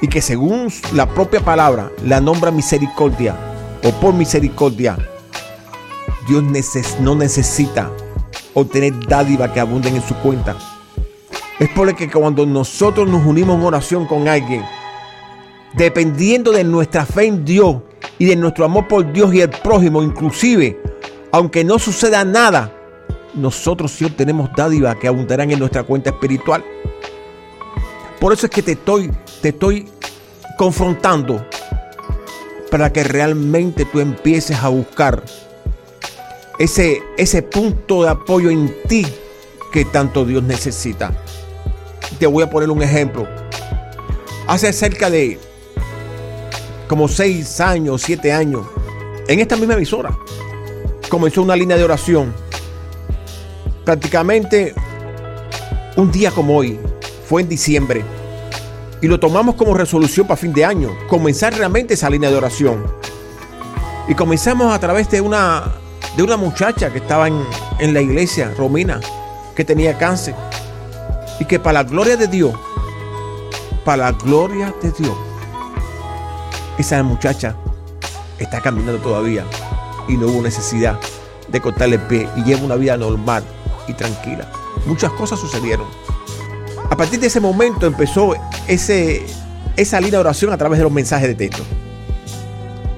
y 0.00 0.08
que 0.08 0.22
según 0.22 0.72
la 0.92 1.06
propia 1.06 1.40
palabra 1.40 1.90
la 2.04 2.20
nombra 2.20 2.50
misericordia 2.50 3.36
o 3.82 3.90
por 4.00 4.14
misericordia, 4.14 4.96
Dios 6.28 6.44
no 7.00 7.14
necesita 7.14 7.90
obtener 8.54 8.94
dádiva 9.06 9.52
que 9.52 9.60
abunden 9.60 9.96
en 9.96 10.02
su 10.02 10.14
cuenta. 10.16 10.56
Es 11.58 11.68
por 11.70 11.94
que 11.94 12.10
cuando 12.10 12.46
nosotros 12.46 13.08
nos 13.08 13.26
unimos 13.26 13.58
en 13.58 13.64
oración 13.66 14.06
con 14.06 14.28
alguien, 14.28 14.64
dependiendo 15.74 16.52
de 16.52 16.64
nuestra 16.64 17.04
fe 17.04 17.26
en 17.26 17.44
Dios 17.44 17.76
y 18.20 18.26
de 18.26 18.36
nuestro 18.36 18.66
amor 18.66 18.86
por 18.86 19.10
Dios 19.12 19.32
y 19.34 19.40
el 19.40 19.48
prójimo, 19.48 20.02
inclusive, 20.02 20.78
aunque 21.32 21.64
no 21.64 21.78
suceda 21.78 22.22
nada, 22.22 22.70
nosotros 23.32 23.92
sí 23.92 24.04
obtenemos 24.04 24.50
dádiva 24.54 24.94
que 24.98 25.08
abundarán 25.08 25.50
en 25.50 25.58
nuestra 25.58 25.84
cuenta 25.84 26.10
espiritual. 26.10 26.62
Por 28.20 28.34
eso 28.34 28.44
es 28.44 28.52
que 28.52 28.62
te 28.62 28.72
estoy, 28.72 29.10
te 29.40 29.48
estoy 29.48 29.88
confrontando 30.58 31.46
para 32.70 32.92
que 32.92 33.04
realmente 33.04 33.86
tú 33.86 34.00
empieces 34.00 34.58
a 34.58 34.68
buscar 34.68 35.24
ese, 36.58 37.02
ese 37.16 37.40
punto 37.40 38.02
de 38.02 38.10
apoyo 38.10 38.50
en 38.50 38.70
ti 38.86 39.06
que 39.72 39.86
tanto 39.86 40.26
Dios 40.26 40.42
necesita. 40.42 41.10
Te 42.18 42.26
voy 42.26 42.42
a 42.42 42.50
poner 42.50 42.68
un 42.70 42.82
ejemplo. 42.82 43.26
Hace 44.46 44.74
cerca 44.74 45.08
de 45.08 45.40
como 46.90 47.06
seis 47.06 47.60
años, 47.60 48.02
siete 48.02 48.32
años, 48.32 48.66
en 49.28 49.38
esta 49.38 49.54
misma 49.54 49.74
emisora, 49.74 50.10
comenzó 51.08 51.40
una 51.40 51.54
línea 51.54 51.76
de 51.76 51.84
oración. 51.84 52.34
Prácticamente 53.84 54.74
un 55.94 56.10
día 56.10 56.32
como 56.32 56.56
hoy, 56.56 56.80
fue 57.28 57.42
en 57.42 57.48
diciembre, 57.48 58.02
y 59.00 59.06
lo 59.06 59.20
tomamos 59.20 59.54
como 59.54 59.72
resolución 59.72 60.26
para 60.26 60.36
fin 60.36 60.52
de 60.52 60.64
año, 60.64 60.90
comenzar 61.08 61.54
realmente 61.56 61.94
esa 61.94 62.10
línea 62.10 62.28
de 62.28 62.36
oración. 62.36 62.84
Y 64.08 64.16
comenzamos 64.16 64.74
a 64.74 64.80
través 64.80 65.08
de 65.10 65.20
una 65.20 65.72
de 66.16 66.24
una 66.24 66.36
muchacha 66.36 66.90
que 66.90 66.98
estaba 66.98 67.28
en, 67.28 67.94
la 67.94 68.00
iglesia, 68.00 68.52
Romina, 68.58 68.98
que 69.54 69.64
tenía 69.64 69.96
cáncer. 69.96 70.34
Y 71.38 71.44
que 71.44 71.60
para 71.60 71.84
la 71.84 71.88
gloria 71.88 72.16
de 72.16 72.26
Dios, 72.26 72.52
para 73.84 74.10
la 74.10 74.12
gloria 74.12 74.74
de 74.82 74.90
Dios, 74.90 75.29
esa 76.80 77.02
muchacha 77.02 77.56
está 78.38 78.60
caminando 78.60 79.00
todavía 79.00 79.44
y 80.08 80.16
no 80.16 80.26
hubo 80.26 80.42
necesidad 80.42 80.98
de 81.48 81.60
cortarle 81.60 81.96
el 81.96 82.02
pie 82.02 82.28
y 82.36 82.44
lleva 82.44 82.62
una 82.62 82.76
vida 82.76 82.96
normal 82.96 83.44
y 83.88 83.92
tranquila. 83.92 84.50
Muchas 84.86 85.12
cosas 85.12 85.38
sucedieron. 85.38 85.86
A 86.90 86.96
partir 86.96 87.20
de 87.20 87.26
ese 87.28 87.40
momento 87.40 87.86
empezó 87.86 88.34
ese, 88.66 89.24
esa 89.76 90.00
línea 90.00 90.18
de 90.18 90.18
oración 90.18 90.52
a 90.52 90.56
través 90.56 90.78
de 90.78 90.84
los 90.84 90.92
mensajes 90.92 91.28
de 91.28 91.34
texto. 91.34 91.62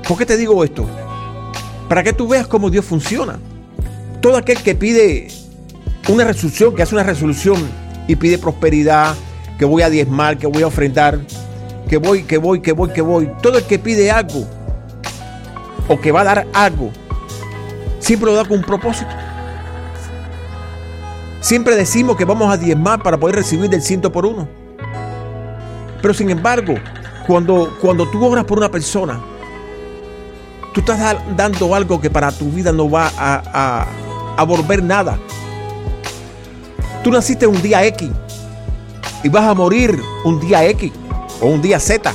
¿Por 0.06 0.16
qué 0.16 0.26
te 0.26 0.36
digo 0.36 0.62
esto? 0.64 0.86
para 1.92 2.02
que 2.02 2.14
tú 2.14 2.26
veas 2.26 2.46
cómo 2.46 2.70
Dios 2.70 2.86
funciona. 2.86 3.38
Todo 4.22 4.38
aquel 4.38 4.56
que 4.62 4.74
pide 4.74 5.28
una 6.08 6.24
resolución, 6.24 6.74
que 6.74 6.82
hace 6.82 6.94
una 6.94 7.04
resolución 7.04 7.68
y 8.08 8.16
pide 8.16 8.38
prosperidad, 8.38 9.14
que 9.58 9.66
voy 9.66 9.82
a 9.82 9.90
diezmar, 9.90 10.38
que 10.38 10.46
voy 10.46 10.62
a 10.62 10.68
ofrendar, 10.68 11.20
que 11.92 11.98
voy, 11.98 12.22
que 12.22 12.38
voy, 12.38 12.60
que 12.62 12.72
voy, 12.72 12.88
que 12.88 13.02
voy. 13.02 13.30
Todo 13.42 13.58
el 13.58 13.64
que 13.64 13.78
pide 13.78 14.10
algo 14.10 14.46
o 15.88 16.00
que 16.00 16.10
va 16.10 16.22
a 16.22 16.24
dar 16.24 16.46
algo, 16.54 16.90
siempre 17.98 18.30
lo 18.30 18.34
da 18.34 18.46
con 18.46 18.60
un 18.60 18.64
propósito. 18.64 19.10
Siempre 21.42 21.76
decimos 21.76 22.16
que 22.16 22.24
vamos 22.24 22.50
a 22.50 22.56
diezmar 22.56 23.02
para 23.02 23.18
poder 23.18 23.36
recibir 23.36 23.68
del 23.68 23.82
ciento 23.82 24.10
por 24.10 24.24
uno. 24.24 24.48
Pero 26.00 26.14
sin 26.14 26.30
embargo, 26.30 26.76
cuando, 27.26 27.76
cuando 27.78 28.08
tú 28.08 28.24
obras 28.24 28.46
por 28.46 28.56
una 28.56 28.70
persona, 28.70 29.20
Tú 30.72 30.80
estás 30.80 31.18
dando 31.36 31.74
algo 31.74 32.00
que 32.00 32.08
para 32.08 32.32
tu 32.32 32.50
vida 32.50 32.72
no 32.72 32.88
va 32.88 33.12
a, 33.18 33.86
a, 34.38 34.42
volver 34.44 34.82
nada. 34.82 35.18
Tú 37.04 37.10
naciste 37.10 37.46
un 37.46 37.60
día 37.60 37.84
X 37.84 38.08
y 39.22 39.28
vas 39.28 39.44
a 39.44 39.52
morir 39.52 40.00
un 40.24 40.40
día 40.40 40.64
X 40.64 40.90
o 41.42 41.48
un 41.48 41.60
día 41.60 41.78
Z. 41.78 42.12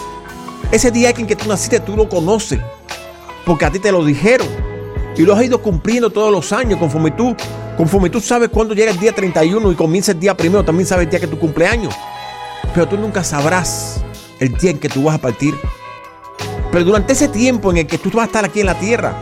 Ese 0.71 0.89
día 0.89 1.11
en 1.11 1.27
que 1.27 1.35
tú 1.35 1.47
naciste 1.47 1.79
tú 1.79 1.95
lo 1.95 2.09
conoces 2.09 2.59
porque 3.45 3.65
a 3.65 3.71
ti 3.71 3.79
te 3.79 3.91
lo 3.91 4.03
dijeron 4.03 4.47
y 5.15 5.21
lo 5.21 5.33
has 5.33 5.43
ido 5.43 5.61
cumpliendo 5.61 6.09
todos 6.09 6.31
los 6.31 6.51
años 6.51 6.79
conforme 6.79 7.11
tú, 7.11 7.35
conforme 7.77 8.09
tú 8.09 8.19
sabes 8.19 8.49
cuándo 8.49 8.73
llega 8.73 8.91
el 8.91 8.99
día 8.99 9.13
31 9.13 9.71
y 9.71 9.75
comienza 9.75 10.11
el 10.11 10.19
día 10.19 10.35
primero, 10.35 10.63
también 10.63 10.85
sabes 10.85 11.05
el 11.05 11.11
día 11.11 11.19
que 11.19 11.27
tu 11.27 11.39
cumpleaños. 11.39 11.93
Pero 12.73 12.87
tú 12.87 12.97
nunca 12.97 13.23
sabrás 13.23 14.01
el 14.39 14.53
día 14.57 14.71
en 14.71 14.79
que 14.79 14.89
tú 14.89 15.03
vas 15.03 15.15
a 15.15 15.21
partir. 15.21 15.55
Pero 16.71 16.83
durante 16.83 17.13
ese 17.13 17.29
tiempo 17.29 17.71
en 17.71 17.77
el 17.77 17.87
que 17.87 17.97
tú 17.97 18.11
vas 18.11 18.23
a 18.23 18.25
estar 18.25 18.45
aquí 18.45 18.59
en 18.59 18.65
la 18.65 18.77
tierra, 18.77 19.15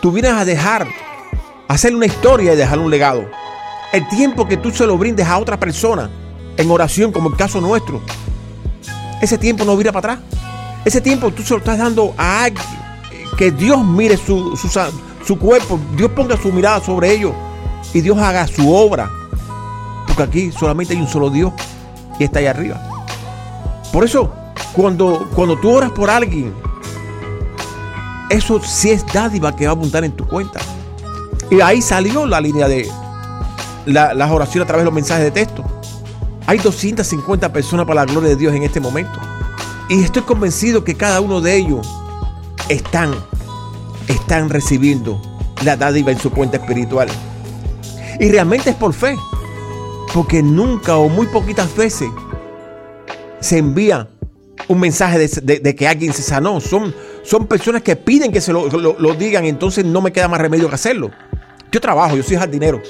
tú 0.00 0.12
vienes 0.12 0.32
a 0.32 0.44
dejar, 0.44 0.86
hacer 1.68 1.94
una 1.94 2.06
historia 2.06 2.52
y 2.52 2.56
dejar 2.56 2.78
un 2.78 2.90
legado. 2.90 3.24
El 3.92 4.06
tiempo 4.08 4.46
que 4.46 4.56
tú 4.56 4.70
se 4.70 4.86
lo 4.86 4.98
brindes 4.98 5.26
a 5.26 5.38
otra 5.38 5.58
persona 5.58 6.10
en 6.56 6.70
oración, 6.70 7.12
como 7.12 7.30
el 7.30 7.36
caso 7.36 7.60
nuestro, 7.60 8.02
ese 9.20 9.38
tiempo 9.38 9.64
no 9.64 9.76
vira 9.76 9.92
para 9.92 10.14
atrás. 10.14 10.26
Ese 10.84 11.00
tiempo 11.00 11.30
tú 11.30 11.42
se 11.42 11.54
lo 11.54 11.58
estás 11.58 11.78
dando 11.78 12.14
a 12.16 12.44
alguien 12.44 12.66
que 13.36 13.50
Dios 13.50 13.84
mire 13.84 14.16
su, 14.16 14.56
su, 14.56 14.68
su 15.24 15.38
cuerpo, 15.38 15.78
Dios 15.96 16.10
ponga 16.12 16.36
su 16.36 16.52
mirada 16.52 16.80
sobre 16.80 17.12
ellos 17.12 17.32
y 17.92 18.00
Dios 18.00 18.18
haga 18.18 18.46
su 18.46 18.72
obra. 18.72 19.10
Porque 20.06 20.22
aquí 20.22 20.52
solamente 20.52 20.94
hay 20.94 21.00
un 21.00 21.08
solo 21.08 21.30
Dios 21.30 21.52
y 22.18 22.24
está 22.24 22.38
ahí 22.38 22.46
arriba. 22.46 22.80
Por 23.92 24.04
eso 24.04 24.32
cuando, 24.72 25.28
cuando 25.34 25.58
tú 25.58 25.70
oras 25.70 25.90
por 25.90 26.10
alguien, 26.10 26.54
eso 28.30 28.60
sí 28.62 28.90
es 28.90 29.06
dádiva 29.12 29.54
que 29.54 29.66
va 29.66 29.72
a 29.72 29.74
apuntar 29.74 30.04
en 30.04 30.12
tu 30.12 30.26
cuenta. 30.26 30.60
Y 31.50 31.60
ahí 31.60 31.80
salió 31.80 32.26
la 32.26 32.40
línea 32.40 32.68
de 32.68 32.90
las 33.86 34.30
oraciones 34.30 34.64
a 34.64 34.66
través 34.66 34.82
de 34.82 34.84
los 34.86 34.94
mensajes 34.94 35.24
de 35.24 35.30
texto. 35.30 35.64
Hay 36.46 36.58
250 36.58 37.52
personas 37.52 37.86
para 37.86 38.04
la 38.04 38.12
gloria 38.12 38.30
de 38.30 38.36
Dios 38.36 38.54
en 38.54 38.62
este 38.62 38.80
momento. 38.80 39.18
Y 39.88 40.02
estoy 40.02 40.22
convencido 40.22 40.84
que 40.84 40.94
cada 40.94 41.20
uno 41.20 41.40
de 41.40 41.56
ellos 41.56 41.88
están, 42.68 43.14
están 44.06 44.48
recibiendo 44.48 45.20
la 45.64 45.76
dádiva 45.76 46.12
en 46.12 46.18
su 46.18 46.30
cuenta 46.30 46.58
espiritual. 46.58 47.08
Y 48.20 48.30
realmente 48.30 48.70
es 48.70 48.76
por 48.76 48.92
fe. 48.92 49.16
Porque 50.14 50.42
nunca 50.42 50.96
o 50.96 51.08
muy 51.08 51.26
poquitas 51.26 51.74
veces 51.76 52.08
se 53.40 53.58
envía 53.58 54.08
un 54.68 54.80
mensaje 54.80 55.18
de, 55.18 55.74
que 55.74 55.88
alguien 55.88 56.12
se 56.12 56.22
sanó. 56.22 56.60
Son, 56.60 56.94
son 57.22 57.46
personas 57.46 57.82
que 57.82 57.96
piden 57.96 58.32
que 58.32 58.40
se 58.40 58.52
lo, 58.52 58.68
lo, 58.68 59.14
digan, 59.14 59.44
entonces 59.44 59.84
no 59.84 60.00
me 60.00 60.12
queda 60.12 60.28
más 60.28 60.40
remedio 60.40 60.68
que 60.68 60.74
hacerlo. 60.74 61.10
Yo 61.70 61.80
trabajo, 61.80 62.16
yo 62.16 62.22
soy 62.22 62.36
jardinero. 62.36 62.80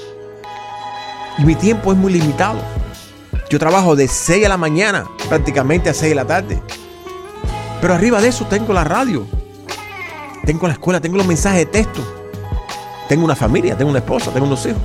Y 1.37 1.43
mi 1.43 1.55
tiempo 1.55 1.91
es 1.91 1.97
muy 1.97 2.13
limitado. 2.13 2.59
Yo 3.49 3.59
trabajo 3.59 3.95
de 3.95 4.09
6 4.09 4.41
de 4.41 4.49
la 4.49 4.57
mañana 4.57 5.05
prácticamente 5.29 5.89
a 5.89 5.93
6 5.93 6.09
de 6.09 6.15
la 6.15 6.25
tarde. 6.25 6.61
Pero 7.79 7.93
arriba 7.93 8.21
de 8.21 8.27
eso 8.27 8.45
tengo 8.45 8.73
la 8.73 8.83
radio. 8.83 9.25
Tengo 10.45 10.67
la 10.67 10.73
escuela, 10.73 10.99
tengo 10.99 11.17
los 11.17 11.25
mensajes 11.25 11.59
de 11.59 11.65
texto. 11.65 12.01
Tengo 13.07 13.23
una 13.23 13.35
familia, 13.35 13.77
tengo 13.77 13.89
una 13.89 13.99
esposa, 13.99 14.31
tengo 14.31 14.47
unos 14.47 14.65
hijos. 14.65 14.81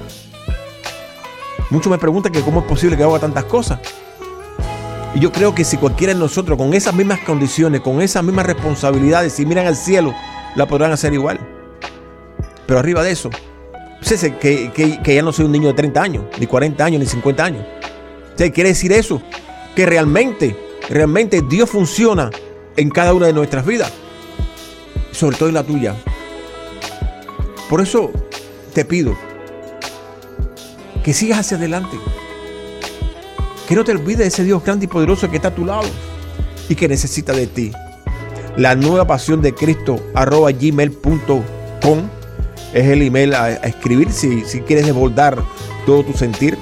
Muchos 1.70 1.90
me 1.90 1.98
preguntan 1.98 2.30
que 2.30 2.40
cómo 2.42 2.60
es 2.60 2.66
posible 2.66 2.96
que 2.96 3.02
haga 3.02 3.18
tantas 3.18 3.44
cosas. 3.44 3.80
Y 5.14 5.20
yo 5.20 5.32
creo 5.32 5.54
que 5.54 5.64
si 5.64 5.76
cualquiera 5.76 6.14
de 6.14 6.20
nosotros, 6.20 6.56
con 6.56 6.72
esas 6.72 6.94
mismas 6.94 7.18
condiciones, 7.20 7.80
con 7.80 8.00
esas 8.00 8.22
mismas 8.22 8.46
responsabilidades, 8.46 9.32
si 9.32 9.44
miran 9.44 9.66
al 9.66 9.76
cielo, 9.76 10.14
la 10.54 10.66
podrán 10.66 10.92
hacer 10.92 11.12
igual. 11.12 11.40
Pero 12.66 12.78
arriba 12.78 13.02
de 13.02 13.10
eso, 13.10 13.28
pues 13.98 14.20
que, 14.40 14.70
que, 15.02 15.14
ya 15.14 15.22
no 15.22 15.32
soy 15.32 15.46
un 15.46 15.52
niño 15.52 15.68
de 15.68 15.74
30 15.74 16.02
años, 16.02 16.24
ni 16.38 16.46
40 16.46 16.84
años, 16.84 17.00
ni 17.00 17.06
50 17.06 17.44
años. 17.44 17.66
O 18.34 18.52
quiere 18.52 18.70
decir 18.70 18.92
eso, 18.92 19.22
que 19.76 19.86
realmente, 19.86 20.56
realmente 20.88 21.42
Dios 21.48 21.70
funciona 21.70 22.30
en 22.76 22.90
cada 22.90 23.14
una 23.14 23.26
de 23.26 23.32
nuestras 23.32 23.64
vidas, 23.64 23.92
sobre 25.12 25.36
todo 25.36 25.48
en 25.48 25.54
la 25.54 25.62
tuya. 25.62 25.94
Por 27.68 27.80
eso 27.80 28.10
te 28.74 28.84
pido 28.84 29.16
que 31.02 31.12
sigas 31.12 31.40
hacia 31.40 31.56
adelante. 31.56 31.98
Que 33.68 33.74
no 33.74 33.84
te 33.84 33.92
olvides 33.92 34.18
de 34.18 34.26
ese 34.26 34.44
Dios 34.44 34.62
grande 34.64 34.84
y 34.84 34.88
poderoso 34.88 35.30
que 35.30 35.36
está 35.36 35.48
a 35.48 35.54
tu 35.54 35.64
lado 35.64 35.88
y 36.68 36.74
que 36.74 36.88
necesita 36.88 37.32
de 37.32 37.46
ti. 37.46 37.72
La 38.56 38.74
nueva 38.74 39.06
pasión 39.06 39.40
de 39.40 39.54
Cristo 39.54 39.96
arroba 40.14 40.50
gmail.com 40.52 42.02
es 42.74 42.86
el 42.86 43.02
email 43.02 43.34
a, 43.34 43.50
escribir 43.50 44.12
si, 44.12 44.44
si 44.44 44.60
quieres 44.60 44.86
desbordar 44.86 45.42
todo 45.86 46.04
tu 46.04 46.12
sentir. 46.12 46.58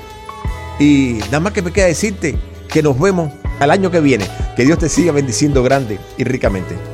Y 0.80 1.18
nada 1.26 1.40
más 1.40 1.52
que 1.52 1.60
me 1.60 1.72
queda 1.72 1.86
decirte 1.86 2.36
que 2.66 2.82
nos 2.82 2.98
vemos 2.98 3.30
al 3.60 3.70
año 3.70 3.90
que 3.90 4.00
viene. 4.00 4.26
Que 4.56 4.64
Dios 4.64 4.78
te 4.78 4.88
siga 4.88 5.12
bendiciendo 5.12 5.62
grande 5.62 6.00
y 6.16 6.24
ricamente. 6.24 6.74